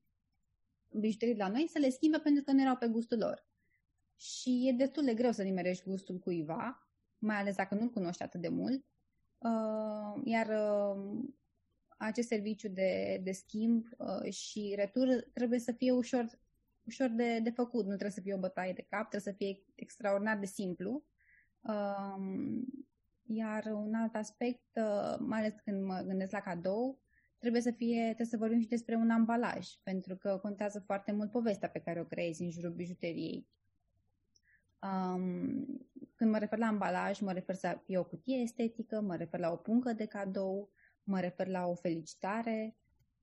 bijuterii 0.98 1.36
la 1.36 1.48
noi 1.48 1.68
să 1.68 1.78
le 1.78 1.88
schimbe 1.88 2.18
pentru 2.18 2.42
că 2.42 2.52
nu 2.52 2.60
erau 2.60 2.76
pe 2.76 2.86
gustul 2.86 3.18
lor. 3.18 3.46
Și 4.16 4.68
e 4.68 4.72
destul 4.72 5.04
de 5.04 5.14
greu 5.14 5.32
să 5.32 5.42
nimerești 5.42 5.88
gustul 5.88 6.18
cuiva, 6.18 6.88
mai 7.18 7.36
ales 7.36 7.56
dacă 7.56 7.74
nu-l 7.74 7.90
cunoști 7.90 8.22
atât 8.22 8.40
de 8.40 8.48
mult. 8.48 8.84
Uh, 9.38 10.22
iar 10.24 10.46
uh, 10.46 11.24
acest 11.96 12.28
serviciu 12.28 12.68
de, 12.68 13.20
de 13.22 13.32
schimb 13.32 13.86
uh, 13.98 14.32
și 14.32 14.72
retur 14.76 15.28
trebuie 15.32 15.58
să 15.58 15.72
fie 15.72 15.92
ușor, 15.92 16.26
ușor 16.82 17.08
de, 17.08 17.40
de 17.40 17.50
făcut. 17.50 17.82
Nu 17.82 17.88
trebuie 17.88 18.10
să 18.10 18.20
fie 18.20 18.34
o 18.34 18.38
bătaie 18.38 18.72
de 18.72 18.86
cap, 18.88 19.08
trebuie 19.08 19.34
să 19.34 19.38
fie 19.38 19.64
extraordinar 19.74 20.38
de 20.38 20.46
simplu. 20.46 21.04
Iar 23.26 23.64
un 23.64 23.94
alt 23.94 24.14
aspect, 24.14 24.78
mai 25.18 25.38
ales 25.38 25.54
când 25.64 25.84
mă 25.84 26.02
gândesc 26.06 26.32
la 26.32 26.40
cadou, 26.40 27.03
trebuie 27.44 27.62
să 27.62 27.70
fie, 27.70 28.02
trebuie 28.04 28.26
să 28.26 28.36
vorbim 28.36 28.60
și 28.60 28.68
despre 28.68 28.94
un 28.94 29.10
ambalaj, 29.10 29.68
pentru 29.82 30.16
că 30.16 30.38
contează 30.42 30.80
foarte 30.80 31.12
mult 31.12 31.30
povestea 31.30 31.68
pe 31.68 31.78
care 31.78 32.00
o 32.00 32.04
creezi 32.04 32.42
în 32.42 32.50
jurul 32.50 32.70
bijuteriei. 32.70 33.48
Um, 34.82 35.66
când 36.14 36.30
mă 36.30 36.38
refer 36.38 36.58
la 36.58 36.66
ambalaj, 36.66 37.20
mă 37.20 37.32
refer 37.32 37.54
să 37.54 37.80
fie 37.84 37.98
o 37.98 38.04
cutie 38.04 38.36
estetică, 38.36 39.00
mă 39.00 39.16
refer 39.16 39.40
la 39.40 39.52
o 39.52 39.56
puncă 39.56 39.92
de 39.92 40.06
cadou, 40.06 40.70
mă 41.02 41.20
refer 41.20 41.46
la 41.46 41.66
o 41.66 41.74
felicitare. 41.74 42.76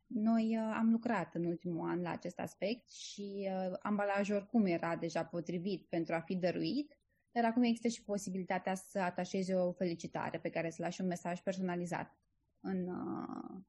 Noi 0.07 0.57
uh, 0.57 0.73
am 0.77 0.91
lucrat 0.91 1.35
în 1.35 1.45
ultimul 1.45 1.89
an 1.89 2.01
la 2.01 2.09
acest 2.11 2.39
aspect 2.39 2.91
și 2.91 3.49
uh, 3.49 3.77
ambalajul 3.81 4.35
oricum 4.35 4.65
era 4.65 4.95
deja 4.95 5.25
potrivit 5.25 5.85
pentru 5.89 6.15
a 6.15 6.19
fi 6.19 6.35
dăruit, 6.35 6.97
dar 7.31 7.45
acum 7.45 7.63
există 7.63 7.87
și 7.87 8.03
posibilitatea 8.03 8.75
să 8.75 8.99
atașezi 8.99 9.53
o 9.53 9.71
felicitare 9.71 10.39
pe 10.39 10.49
care 10.49 10.69
să 10.69 10.81
lași 10.81 11.01
un 11.01 11.07
mesaj 11.07 11.39
personalizat 11.39 12.17
în, 12.59 12.87
uh, 12.87 13.61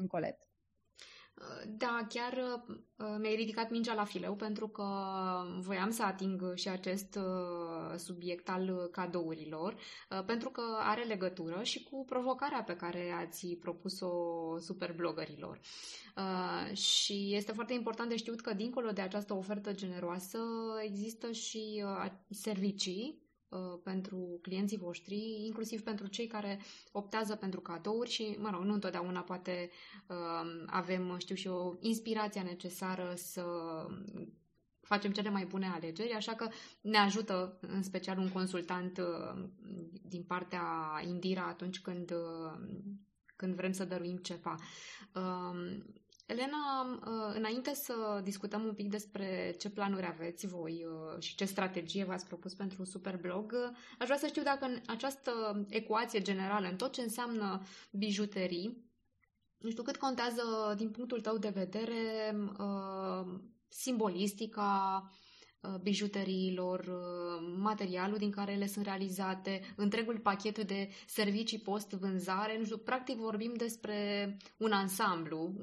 în 0.00 0.06
colet. 0.06 0.50
Da, 1.68 2.06
chiar 2.08 2.32
uh, 2.96 3.16
mi-ai 3.18 3.34
ridicat 3.34 3.70
mingea 3.70 3.94
la 3.94 4.04
fileu 4.04 4.34
pentru 4.34 4.68
că 4.68 4.84
voiam 5.58 5.90
să 5.90 6.02
ating 6.02 6.54
și 6.54 6.68
acest 6.68 7.14
uh, 7.16 7.96
subiect 7.96 8.48
al 8.48 8.88
cadourilor, 8.92 9.72
uh, 9.72 10.24
pentru 10.24 10.50
că 10.50 10.62
are 10.78 11.02
legătură 11.02 11.62
și 11.62 11.82
cu 11.82 12.04
provocarea 12.04 12.62
pe 12.62 12.76
care 12.76 13.10
ați 13.10 13.46
propus-o 13.46 14.12
superblogărilor. 14.58 15.60
Și 16.72 17.34
este 17.34 17.52
foarte 17.52 17.72
important 17.72 18.08
de 18.08 18.16
știut 18.16 18.40
că 18.40 18.54
dincolo 18.54 18.90
de 18.90 19.00
această 19.00 19.34
ofertă 19.34 19.72
generoasă 19.72 20.38
există 20.82 21.30
și 21.32 21.84
servicii 22.30 23.19
Uh, 23.19 23.19
pentru 23.82 24.38
clienții 24.42 24.76
voștri, 24.76 25.44
inclusiv 25.44 25.82
pentru 25.82 26.06
cei 26.06 26.26
care 26.26 26.60
optează 26.92 27.34
pentru 27.36 27.60
cadouri 27.60 28.10
și, 28.10 28.36
mă 28.38 28.50
rog, 28.50 28.62
nu 28.62 28.72
întotdeauna 28.72 29.20
poate 29.20 29.70
uh, 30.06 30.64
avem, 30.66 31.16
știu 31.18 31.34
și 31.34 31.48
o 31.48 31.74
inspirația 31.80 32.42
necesară 32.42 33.12
să 33.16 33.44
facem 34.80 35.12
cele 35.12 35.30
mai 35.30 35.44
bune 35.44 35.66
alegeri, 35.66 36.12
așa 36.12 36.34
că 36.34 36.48
ne 36.80 36.98
ajută 36.98 37.58
în 37.60 37.82
special 37.82 38.18
un 38.18 38.28
consultant 38.28 38.98
uh, 38.98 39.44
din 40.02 40.22
partea 40.22 40.64
Indira 41.06 41.46
atunci 41.46 41.80
când, 41.80 42.12
când 43.36 43.54
vrem 43.54 43.72
să 43.72 43.84
dăruim 43.84 44.16
ceva. 44.16 44.54
Elena, 46.30 46.82
uh, 46.82 47.34
înainte 47.36 47.74
să 47.74 48.20
discutăm 48.24 48.64
un 48.64 48.74
pic 48.74 48.88
despre 48.88 49.54
ce 49.58 49.70
planuri 49.70 50.06
aveți 50.06 50.46
voi 50.46 50.86
uh, 50.86 51.22
și 51.22 51.34
ce 51.34 51.44
strategie 51.44 52.04
v-ați 52.04 52.26
propus 52.26 52.54
pentru 52.54 52.84
Superblog, 52.84 53.52
uh, 53.52 53.76
aș 53.98 54.06
vrea 54.06 54.18
să 54.18 54.26
știu 54.26 54.42
dacă 54.42 54.64
în 54.64 54.80
această 54.86 55.64
ecuație 55.68 56.20
generală, 56.20 56.68
în 56.68 56.76
tot 56.76 56.92
ce 56.92 57.00
înseamnă 57.00 57.62
bijuterii, 57.90 58.88
nu 59.58 59.70
știu 59.70 59.82
cât 59.82 59.96
contează 59.96 60.74
din 60.76 60.90
punctul 60.90 61.20
tău 61.20 61.38
de 61.38 61.48
vedere 61.48 62.34
simbolistica, 63.68 65.02
Uh, 65.04 65.29
bijuteriilor, 65.82 66.80
uh, 66.80 67.54
materialul 67.56 68.18
din 68.18 68.30
care 68.30 68.52
ele 68.52 68.66
sunt 68.66 68.84
realizate, 68.84 69.60
întregul 69.76 70.18
pachet 70.18 70.64
de 70.64 70.88
servicii 71.06 71.58
post-vânzare. 71.58 72.58
Nu 72.58 72.64
știu, 72.64 72.76
practic 72.76 73.16
vorbim 73.16 73.54
despre 73.54 74.36
un 74.56 74.72
ansamblu 74.72 75.54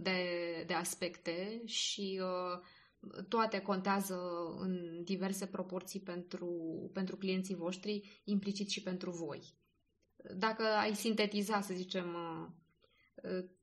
de, 0.00 0.20
de 0.66 0.74
aspecte 0.74 1.62
și 1.64 2.20
uh, 2.22 2.60
toate 3.28 3.60
contează 3.60 4.18
în 4.58 5.02
diverse 5.04 5.46
proporții 5.46 6.00
pentru, 6.00 6.50
pentru 6.92 7.16
clienții 7.16 7.54
voștri, 7.54 8.20
implicit 8.24 8.68
și 8.68 8.82
pentru 8.82 9.10
voi. 9.10 9.54
Dacă 10.36 10.62
ai 10.62 10.94
sintetiza, 10.94 11.60
să 11.60 11.74
zicem, 11.74 12.06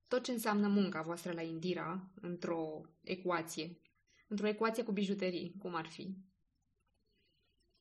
tot 0.08 0.24
ce 0.24 0.32
înseamnă 0.32 0.68
munca 0.68 1.02
voastră 1.02 1.32
la 1.32 1.42
Indira 1.42 2.10
într-o 2.22 2.82
ecuație, 3.02 3.80
într-o 4.30 4.48
ecuație 4.48 4.84
cu 4.84 4.92
bijuterii, 4.92 5.56
cum 5.62 5.76
ar 5.76 5.86
fi? 5.86 6.06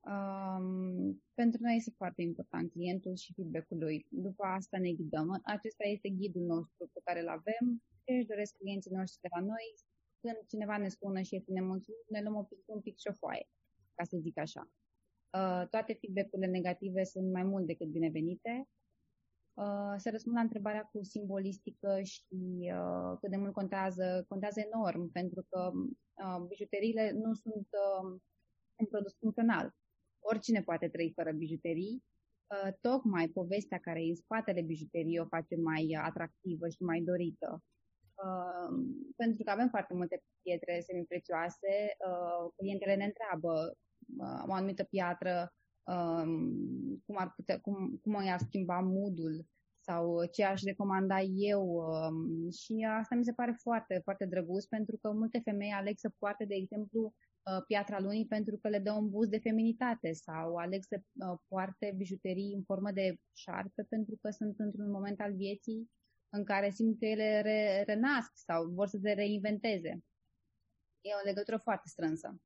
Um, 0.01 1.23
pentru 1.35 1.59
noi 1.63 1.77
este 1.77 1.91
foarte 1.97 2.23
important 2.23 2.71
clientul 2.71 3.15
și 3.17 3.33
feedback-ul 3.33 3.79
lui. 3.79 4.07
După 4.11 4.45
asta 4.45 4.79
ne 4.79 4.93
ghidăm. 4.93 5.41
Acesta 5.45 5.85
este 5.85 6.09
ghidul 6.09 6.43
nostru 6.43 6.91
pe 6.93 7.01
care 7.05 7.21
îl 7.21 7.29
avem. 7.29 7.83
Ce 8.05 8.13
își 8.13 8.27
doresc 8.27 8.57
clienții 8.57 8.91
noștri 8.91 9.21
de 9.21 9.29
la 9.35 9.41
noi? 9.41 9.67
Când 10.21 10.37
cineva 10.49 10.77
ne 10.77 10.89
spune 10.89 11.23
și 11.23 11.37
este 11.37 11.53
nemulțumit, 11.53 12.09
ne 12.09 12.21
luăm 12.23 12.35
un 12.35 12.45
pic, 12.45 12.59
un 12.65 12.81
pic 12.81 12.97
și 12.99 13.09
o 13.11 13.13
foaie, 13.13 13.49
ca 13.95 14.05
să 14.05 14.17
zic 14.21 14.39
așa. 14.39 14.71
Uh, 15.39 15.65
toate 15.71 15.93
feedback-urile 16.01 16.51
negative 16.51 17.05
sunt 17.05 17.33
mai 17.33 17.43
mult 17.43 17.67
decât 17.67 17.89
binevenite 17.89 18.53
Uh, 18.53 18.78
să 19.97 20.11
răspund 20.11 20.35
la 20.35 20.41
întrebarea 20.41 20.89
cu 20.93 21.03
simbolistică 21.03 22.01
și 22.03 22.27
uh, 22.75 23.19
cât 23.21 23.31
de 23.31 23.37
mult 23.37 23.53
contează, 23.53 24.25
contează 24.29 24.61
enorm, 24.61 25.11
pentru 25.13 25.47
că 25.49 25.71
uh, 25.75 26.47
bijuteriile 26.49 27.11
nu 27.11 27.35
sunt 27.35 27.69
un 28.77 28.87
produs 28.87 29.17
funcțional. 29.19 29.75
Oricine 30.19 30.63
poate 30.63 30.89
trăi 30.89 31.13
fără 31.15 31.33
bijuterii, 31.33 32.05
tocmai 32.81 33.29
povestea 33.29 33.79
care 33.79 34.01
e 34.01 34.09
în 34.09 34.15
spatele 34.15 34.63
bijuteriei 34.63 35.19
o 35.19 35.27
face 35.27 35.57
mai 35.57 35.99
atractivă 36.03 36.69
și 36.69 36.83
mai 36.83 37.01
dorită. 37.01 37.63
pentru 39.17 39.43
că 39.45 39.51
avem 39.51 39.69
foarte 39.69 39.95
multe 39.95 40.23
pietre 40.43 40.81
semiprețioase, 40.81 41.97
clientele 42.57 42.95
ne 42.95 43.05
întreabă 43.05 43.77
o 44.49 44.53
anumită 44.53 44.85
piatră 44.85 45.35
um, 45.41 45.68
cum, 47.05 47.17
ar 47.17 47.33
putea, 47.37 47.61
cum, 47.61 48.01
cum 48.03 48.23
i-ar 48.25 48.39
schimba 48.39 48.81
moodul 48.81 49.47
sau 49.89 50.25
ce 50.25 50.45
aș 50.45 50.63
recomanda 50.63 51.21
eu 51.21 51.63
um, 51.63 52.51
și 52.51 52.87
asta 52.99 53.15
mi 53.15 53.25
se 53.25 53.33
pare 53.33 53.57
foarte, 53.63 54.01
foarte 54.05 54.27
drăguț 54.27 54.65
pentru 54.65 54.97
că 54.97 55.13
multe 55.13 55.41
femei 55.45 55.71
aleg 55.71 55.99
să 55.99 56.11
poarte, 56.19 56.45
de 56.45 56.55
exemplu, 56.55 57.03
uh, 57.05 57.63
piatra 57.67 58.01
lunii 58.01 58.27
pentru 58.27 58.57
că 58.57 58.69
le 58.69 58.79
dă 58.79 58.93
un 58.93 59.11
boost 59.11 59.31
de 59.31 59.39
feminitate 59.39 60.13
sau 60.13 60.57
aleg 60.57 60.83
să 60.85 61.01
uh, 61.01 61.39
poarte 61.49 61.95
bijuterii 61.97 62.55
în 62.55 62.63
formă 62.63 62.91
de 62.93 63.17
șarpe 63.33 63.83
pentru 63.89 64.19
că 64.21 64.31
sunt 64.31 64.59
într-un 64.59 64.91
moment 64.91 65.21
al 65.21 65.35
vieții 65.35 65.91
în 66.29 66.45
care 66.45 66.71
simt 66.71 66.99
că 66.99 67.05
ele 67.05 67.41
re- 67.41 67.83
renasc 67.87 68.31
sau 68.35 68.69
vor 68.69 68.87
să 68.87 68.99
se 69.03 69.13
reinventeze. 69.13 70.03
E 71.01 71.11
o 71.23 71.27
legătură 71.27 71.57
foarte 71.57 71.89
strânsă. 71.89 72.41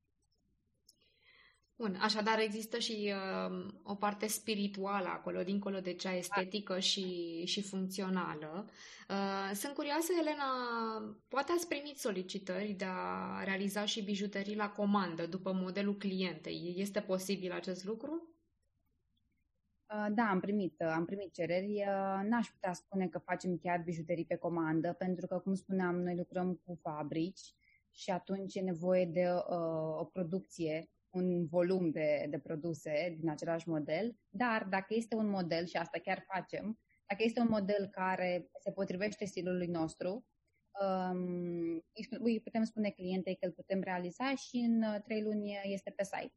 Bun, 1.83 1.97
așadar 2.01 2.39
există 2.39 2.79
și 2.79 3.13
uh, 3.49 3.67
o 3.83 3.95
parte 3.95 4.27
spirituală 4.27 5.09
acolo, 5.09 5.43
dincolo 5.43 5.81
de 5.81 5.93
cea 5.93 6.15
estetică 6.15 6.79
și, 6.79 7.43
și 7.45 7.63
funcțională. 7.63 8.69
Uh, 9.09 9.51
sunt 9.55 9.75
curioasă, 9.75 10.13
Elena, 10.21 10.45
poate 11.29 11.53
ați 11.53 11.69
primit 11.69 11.99
solicitări 11.99 12.73
de 12.73 12.85
a 12.85 13.43
realiza 13.45 13.85
și 13.85 14.03
bijuterii 14.03 14.57
la 14.57 14.71
comandă, 14.71 15.27
după 15.27 15.53
modelul 15.53 15.97
clientei. 15.97 16.75
Este 16.77 17.01
posibil 17.01 17.53
acest 17.53 17.85
lucru? 17.85 18.29
Uh, 19.95 20.07
da, 20.15 20.23
am 20.31 20.41
primit, 20.41 20.75
uh, 20.79 20.93
am 20.95 21.05
primit 21.05 21.33
cereri. 21.33 21.73
Uh, 21.73 22.21
n-aș 22.29 22.49
putea 22.49 22.73
spune 22.73 23.09
că 23.09 23.19
facem 23.19 23.57
chiar 23.57 23.83
bijuterii 23.85 24.27
pe 24.27 24.37
comandă, 24.37 24.93
pentru 24.93 25.27
că, 25.27 25.39
cum 25.39 25.55
spuneam, 25.55 26.03
noi 26.03 26.17
lucrăm 26.17 26.61
cu 26.65 26.79
fabrici 26.83 27.55
și 27.91 28.11
atunci 28.11 28.55
e 28.55 28.61
nevoie 28.61 29.05
de 29.05 29.27
uh, 29.31 30.01
o 30.01 30.05
producție 30.05 30.91
un 31.13 31.47
volum 31.47 31.91
de, 31.91 32.27
de 32.31 32.39
produse 32.39 33.17
din 33.19 33.31
același 33.31 33.69
model, 33.69 34.17
dar 34.29 34.67
dacă 34.71 34.95
este 34.95 35.15
un 35.15 35.29
model, 35.29 35.67
și 35.67 35.77
asta 35.77 35.99
chiar 35.99 36.25
facem, 36.35 36.79
dacă 37.07 37.23
este 37.23 37.41
un 37.41 37.49
model 37.51 37.89
care 37.91 38.51
se 38.61 38.71
potrivește 38.71 39.25
stilului 39.25 39.67
nostru, 39.67 40.27
um, 40.81 41.85
îi 42.23 42.41
putem 42.45 42.65
spune 42.65 42.91
clientei 42.91 43.37
că 43.37 43.47
îl 43.47 43.53
putem 43.53 43.81
realiza 43.81 44.35
și 44.35 44.57
în 44.57 44.83
uh, 44.83 45.01
trei 45.05 45.23
luni 45.23 45.59
este 45.65 45.91
pe 45.91 46.05
site. 46.05 46.35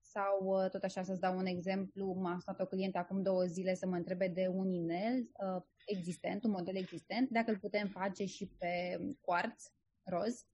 Sau, 0.00 0.44
uh, 0.44 0.70
tot 0.70 0.82
așa, 0.82 1.02
să-ți 1.02 1.20
dau 1.20 1.36
un 1.36 1.46
exemplu, 1.46 2.12
m-a 2.12 2.38
stat 2.40 2.60
o 2.60 2.66
clientă 2.66 2.98
acum 2.98 3.22
două 3.22 3.44
zile 3.44 3.74
să 3.74 3.86
mă 3.86 3.96
întrebe 3.96 4.28
de 4.28 4.48
un 4.48 4.70
inel 4.70 5.18
uh, 5.20 5.62
existent, 5.86 6.44
un 6.44 6.50
model 6.50 6.76
existent, 6.76 7.30
dacă 7.30 7.50
îl 7.50 7.58
putem 7.58 7.88
face 7.88 8.24
și 8.24 8.46
pe 8.58 8.98
quartz 9.20 9.72
roz, 10.02 10.46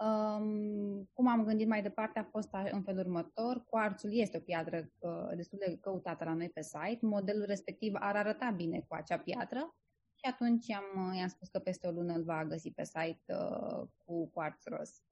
Um, 0.00 1.08
cum 1.12 1.28
am 1.28 1.44
gândit 1.44 1.66
mai 1.68 1.82
departe 1.82 2.18
a 2.18 2.24
fost 2.24 2.48
în 2.70 2.82
felul 2.82 3.00
următor. 3.00 3.64
Quarțul 3.64 4.10
este 4.12 4.36
o 4.36 4.40
piatră 4.40 4.90
uh, 4.98 5.36
destul 5.36 5.58
de 5.66 5.78
căutată 5.80 6.24
la 6.24 6.34
noi 6.34 6.48
pe 6.48 6.62
site. 6.62 6.98
Modelul 7.00 7.44
respectiv 7.44 7.92
ar 7.94 8.16
arăta 8.16 8.50
bine 8.50 8.84
cu 8.88 8.94
acea 8.94 9.18
piatră 9.18 9.76
și 10.14 10.24
atunci 10.30 10.70
am, 10.70 11.14
i-am 11.14 11.28
spus 11.28 11.48
că 11.48 11.58
peste 11.58 11.86
o 11.86 11.90
lună 11.90 12.12
îl 12.12 12.24
va 12.24 12.44
găsi 12.44 12.70
pe 12.70 12.84
site 12.84 13.22
uh, 13.26 13.88
cu 14.04 14.30
quarț 14.30 14.64
roz. 14.64 15.02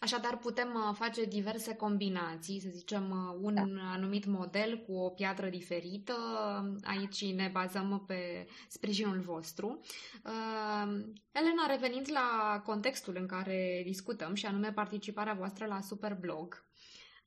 Așadar, 0.00 0.36
putem 0.36 0.74
uh, 0.74 0.94
face 0.94 1.24
diverse 1.24 1.74
combinații, 1.74 2.60
să 2.60 2.68
zicem 2.72 3.10
uh, 3.10 3.38
un 3.40 3.54
da. 3.54 3.62
anumit 3.92 4.24
model 4.24 4.78
cu 4.86 4.92
o 4.92 5.08
piatră 5.08 5.48
diferită. 5.48 6.14
Aici 6.82 7.32
ne 7.32 7.50
bazăm 7.52 8.04
pe 8.06 8.46
sprijinul 8.68 9.20
vostru. 9.20 9.80
Uh, 10.24 11.04
Elena, 11.32 11.66
revenind 11.66 12.08
la 12.10 12.60
contextul 12.64 13.16
în 13.18 13.26
care 13.26 13.82
discutăm, 13.86 14.34
și 14.34 14.46
anume 14.46 14.72
participarea 14.72 15.34
voastră 15.34 15.66
la 15.66 15.80
Superblog, 15.80 16.64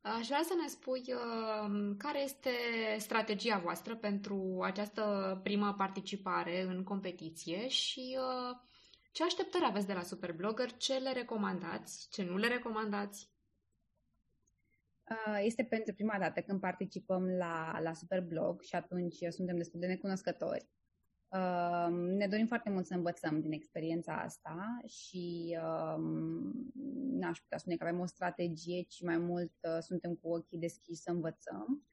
Aș 0.02 0.28
vrea 0.28 0.42
să 0.44 0.54
ne 0.62 0.68
spui 0.68 1.04
care 1.98 2.24
este 2.24 2.50
strategia 2.98 3.58
voastră 3.58 3.96
pentru 3.96 4.60
această 4.64 5.40
primă 5.44 5.74
participare 5.78 6.62
în 6.62 6.84
competiție 6.84 7.68
și 7.68 8.18
ce 9.18 9.24
așteptări 9.24 9.66
aveți 9.66 9.88
de 9.88 9.94
la 9.94 10.02
Superblogger? 10.02 10.72
Ce 10.72 10.98
le 10.98 11.12
recomandați? 11.12 12.08
Ce 12.10 12.24
nu 12.24 12.38
le 12.38 12.48
recomandați? 12.48 13.32
Uh, 15.10 15.40
este 15.44 15.64
pentru 15.64 15.94
prima 15.94 16.20
dată 16.20 16.42
când 16.42 16.60
participăm 16.60 17.28
la, 17.28 17.80
la 17.80 17.94
Superblog 17.94 18.62
și 18.62 18.76
atunci 18.76 19.16
suntem 19.30 19.58
destul 19.58 19.80
de 19.80 19.88
necunoscători. 19.88 20.70
Uh, 21.28 21.88
ne 21.90 22.28
dorim 22.28 22.48
foarte 22.48 22.70
mult 22.70 22.86
să 22.86 22.94
învățăm 22.94 23.42
din 23.42 23.52
experiența 23.52 24.22
asta 24.22 24.82
și 24.86 25.58
um, 25.96 26.72
n-aș 27.20 27.40
putea 27.40 27.58
spune 27.58 27.76
că 27.76 27.84
avem 27.84 28.00
o 28.00 28.06
strategie, 28.06 28.82
ci 28.82 29.02
mai 29.02 29.18
mult 29.18 29.54
uh, 29.62 29.78
suntem 29.80 30.16
cu 30.16 30.30
ochii 30.30 30.60
deschiși 30.60 31.02
să 31.02 31.12
învățăm. 31.12 31.88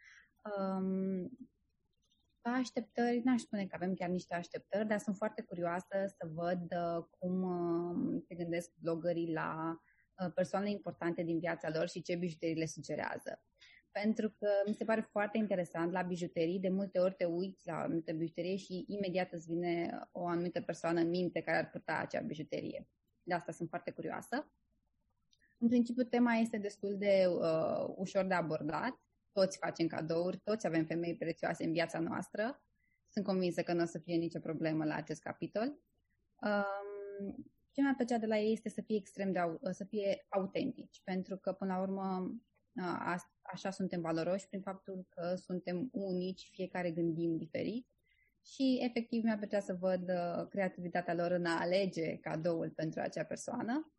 Um, 2.45 2.53
ca 2.53 2.59
așteptări, 2.59 3.21
n-aș 3.25 3.41
spune 3.41 3.67
că 3.67 3.75
avem 3.75 3.95
chiar 3.95 4.09
niște 4.09 4.35
așteptări, 4.35 4.89
dar 4.89 4.99
sunt 4.99 5.17
foarte 5.17 5.43
curioasă 5.43 6.05
să 6.07 6.29
văd 6.35 6.73
uh, 6.73 7.05
cum 7.19 7.43
uh, 7.43 8.23
se 8.29 8.35
gândesc 8.35 8.71
blogării 8.81 9.33
la 9.33 9.81
uh, 10.19 10.33
persoanele 10.35 10.71
importante 10.71 11.23
din 11.23 11.39
viața 11.39 11.69
lor 11.69 11.89
și 11.89 12.03
ce 12.03 12.17
bijuterii 12.17 12.57
le 12.57 12.67
sugerează. 12.67 13.43
Pentru 13.91 14.31
că 14.31 14.49
mi 14.67 14.75
se 14.75 14.85
pare 14.85 15.01
foarte 15.01 15.39
interesant 15.39 15.93
la 15.93 16.03
bijuterii, 16.03 16.61
de 16.61 16.69
multe 16.69 16.99
ori 16.99 17.15
te 17.15 17.25
uiți 17.25 17.67
la 17.67 17.75
o 17.75 17.77
anumită 17.77 18.13
bijuterie 18.13 18.57
și 18.57 18.85
imediat 18.89 19.33
îți 19.33 19.47
vine 19.47 20.01
o 20.13 20.27
anumită 20.27 20.61
persoană 20.61 21.01
în 21.01 21.09
minte 21.09 21.41
care 21.41 21.59
ar 21.59 21.71
purta 21.71 21.99
acea 21.99 22.21
bijuterie. 22.21 22.89
De 23.23 23.35
asta 23.35 23.53
sunt 23.53 23.69
foarte 23.69 23.91
curioasă. 23.91 24.51
În 25.59 25.69
principiu, 25.69 26.03
tema 26.05 26.35
este 26.35 26.59
destul 26.59 26.97
de 26.99 27.27
uh, 27.29 27.95
ușor 27.97 28.25
de 28.25 28.35
abordat 28.35 29.04
toți 29.35 29.59
facem 29.59 29.87
cadouri, 29.87 30.39
toți 30.39 30.67
avem 30.67 30.85
femei 30.85 31.17
prețioase 31.17 31.65
în 31.65 31.73
viața 31.73 31.99
noastră. 31.99 32.63
Sunt 33.09 33.25
convinsă 33.25 33.63
că 33.63 33.73
nu 33.73 33.83
o 33.83 33.87
să 33.87 33.99
fie 33.99 34.17
nicio 34.17 34.39
problemă 34.39 34.85
la 34.85 34.95
acest 34.95 35.23
capitol. 35.23 35.79
Um, 36.41 37.53
ce 37.73 37.81
mi-a 37.81 37.95
plăcea 37.97 38.19
de 38.19 38.27
la 38.27 38.39
ei 38.39 38.53
este 38.53 38.69
să 38.69 38.83
fie 38.83 38.97
extrem 38.97 39.33
de 39.33 39.41
să 39.71 39.85
fie 39.85 40.27
autentici, 40.29 41.01
pentru 41.05 41.37
că 41.37 41.53
până 41.53 41.75
la 41.75 41.81
urmă 41.81 42.35
așa 43.43 43.71
suntem 43.71 44.01
valoroși 44.01 44.49
prin 44.49 44.61
faptul 44.61 45.07
că 45.09 45.35
suntem 45.35 45.89
unici, 45.93 46.49
fiecare 46.53 46.91
gândim 46.91 47.37
diferit 47.37 47.89
și 48.45 48.79
efectiv 48.83 49.23
mi-a 49.23 49.37
plăcea 49.37 49.61
să 49.61 49.75
văd 49.75 50.09
uh, 50.09 50.49
creativitatea 50.49 51.15
lor 51.15 51.31
în 51.31 51.47
a 51.47 51.61
alege 51.61 52.17
cadoul 52.17 52.71
pentru 52.71 53.01
acea 53.01 53.25
persoană. 53.25 53.93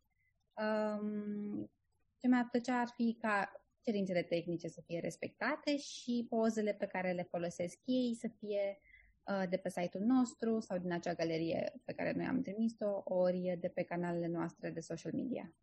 Um, 0.52 1.70
ce 2.18 2.28
mi-ar 2.28 2.48
plăcea 2.50 2.80
ar 2.80 2.88
fi 2.88 3.16
ca 3.20 3.52
cerințele 3.86 4.22
tehnice 4.22 4.68
să 4.68 4.80
fie 4.80 5.00
respectate 5.00 5.76
și 5.76 6.26
pozele 6.28 6.72
pe 6.72 6.86
care 6.86 7.12
le 7.12 7.22
folosesc 7.22 7.78
ei 7.84 8.14
să 8.14 8.28
fie 8.38 8.80
uh, 9.24 9.48
de 9.48 9.56
pe 9.56 9.68
site-ul 9.68 10.04
nostru 10.04 10.60
sau 10.60 10.78
din 10.78 10.92
acea 10.92 11.14
galerie 11.14 11.72
pe 11.84 11.92
care 11.92 12.12
noi 12.12 12.24
am 12.24 12.42
trimis-o, 12.42 13.02
ori 13.04 13.56
de 13.60 13.68
pe 13.68 13.82
canalele 13.82 14.26
noastre 14.26 14.70
de 14.70 14.80
social 14.80 15.12
media. 15.12 15.54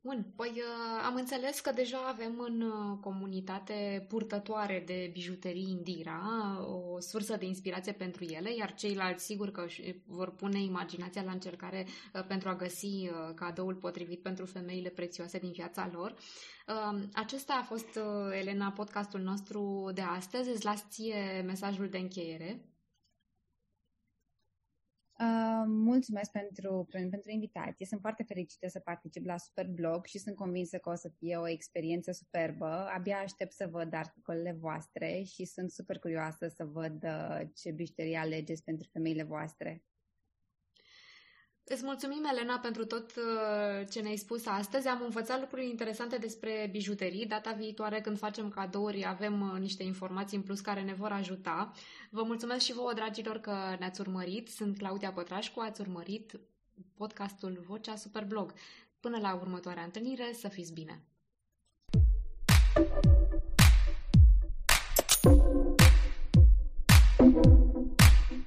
Bun, 0.00 0.32
păi 0.36 0.52
uh, 0.54 1.02
am 1.04 1.14
înțeles 1.14 1.60
că 1.60 1.70
deja 1.70 1.98
avem 1.98 2.38
în 2.38 2.60
uh, 2.60 2.98
comunitate 3.00 4.06
purtătoare 4.08 4.82
de 4.86 5.10
bijuterii 5.12 5.70
Indira, 5.70 6.20
o 6.66 7.00
sursă 7.00 7.36
de 7.36 7.44
inspirație 7.44 7.92
pentru 7.92 8.24
ele, 8.24 8.54
iar 8.54 8.74
ceilalți 8.74 9.24
sigur 9.24 9.50
că 9.50 9.66
vor 10.06 10.34
pune 10.34 10.62
imaginația 10.62 11.22
la 11.22 11.30
încercare 11.30 11.86
uh, 12.14 12.24
pentru 12.26 12.48
a 12.48 12.56
găsi 12.56 13.10
cadoul 13.34 13.74
potrivit 13.74 14.22
pentru 14.22 14.46
femeile 14.46 14.88
prețioase 14.88 15.38
din 15.38 15.50
viața 15.50 15.90
lor. 15.92 16.14
Acesta 17.12 17.54
a 17.54 17.62
fost, 17.64 17.98
Elena, 18.32 18.70
podcastul 18.70 19.20
nostru 19.20 19.90
de 19.94 20.00
astăzi. 20.00 20.50
Îți 20.50 20.64
las 20.64 20.84
ție 20.88 21.42
mesajul 21.46 21.88
de 21.88 21.98
încheiere. 21.98 22.77
Uh, 25.20 25.64
mulțumesc 25.66 26.30
pentru, 26.30 26.86
pentru 26.90 27.30
invitație. 27.30 27.86
Sunt 27.86 28.00
foarte 28.00 28.22
fericită 28.22 28.68
să 28.68 28.78
particip 28.78 29.26
la 29.26 29.36
Superblog 29.36 30.04
și 30.04 30.18
sunt 30.18 30.36
convinsă 30.36 30.78
că 30.78 30.90
o 30.90 30.94
să 30.94 31.08
fie 31.08 31.36
o 31.36 31.48
experiență 31.48 32.12
superbă. 32.12 32.88
Abia 32.96 33.16
aștept 33.16 33.52
să 33.52 33.68
văd 33.70 33.94
articolele 33.94 34.52
voastre 34.52 35.22
și 35.22 35.44
sunt 35.44 35.70
super 35.70 35.98
curioasă 35.98 36.48
să 36.48 36.64
văd 36.64 37.04
uh, 37.04 37.40
ce 37.54 37.70
bijuterii 37.70 38.14
alegeți 38.14 38.64
pentru 38.64 38.88
femeile 38.92 39.22
voastre. 39.22 39.82
Îți 41.70 41.84
mulțumim, 41.84 42.24
Elena, 42.24 42.58
pentru 42.58 42.84
tot 42.84 43.10
uh, 43.16 43.88
ce 43.90 44.00
ne-ai 44.00 44.16
spus 44.16 44.46
astăzi. 44.46 44.88
Am 44.88 45.02
învățat 45.04 45.40
lucruri 45.40 45.68
interesante 45.68 46.16
despre 46.16 46.68
bijuterii. 46.70 47.26
Data 47.26 47.52
viitoare, 47.52 48.00
când 48.00 48.18
facem 48.18 48.48
cadouri, 48.48 49.06
avem 49.06 49.40
uh, 49.40 49.60
niște 49.60 49.82
informații 49.82 50.36
în 50.36 50.42
plus 50.42 50.60
care 50.60 50.82
ne 50.82 50.94
vor 50.94 51.10
ajuta. 51.10 51.72
Vă 52.10 52.22
mulțumesc 52.22 52.64
și 52.64 52.72
vouă, 52.72 52.92
dragilor, 52.92 53.38
că 53.38 53.54
ne-ați 53.78 54.00
urmărit. 54.00 54.48
Sunt 54.48 54.78
Claudia 54.78 55.12
Pătrașcu, 55.12 55.60
ați 55.60 55.80
urmărit 55.80 56.40
podcastul 56.96 57.64
Vocea 57.66 57.96
Superblog. 57.96 58.52
Până 59.00 59.18
la 59.18 59.34
următoarea 59.34 59.82
întâlnire, 59.82 60.32
să 60.32 60.48
fiți 60.48 60.72
bine! 60.72 61.02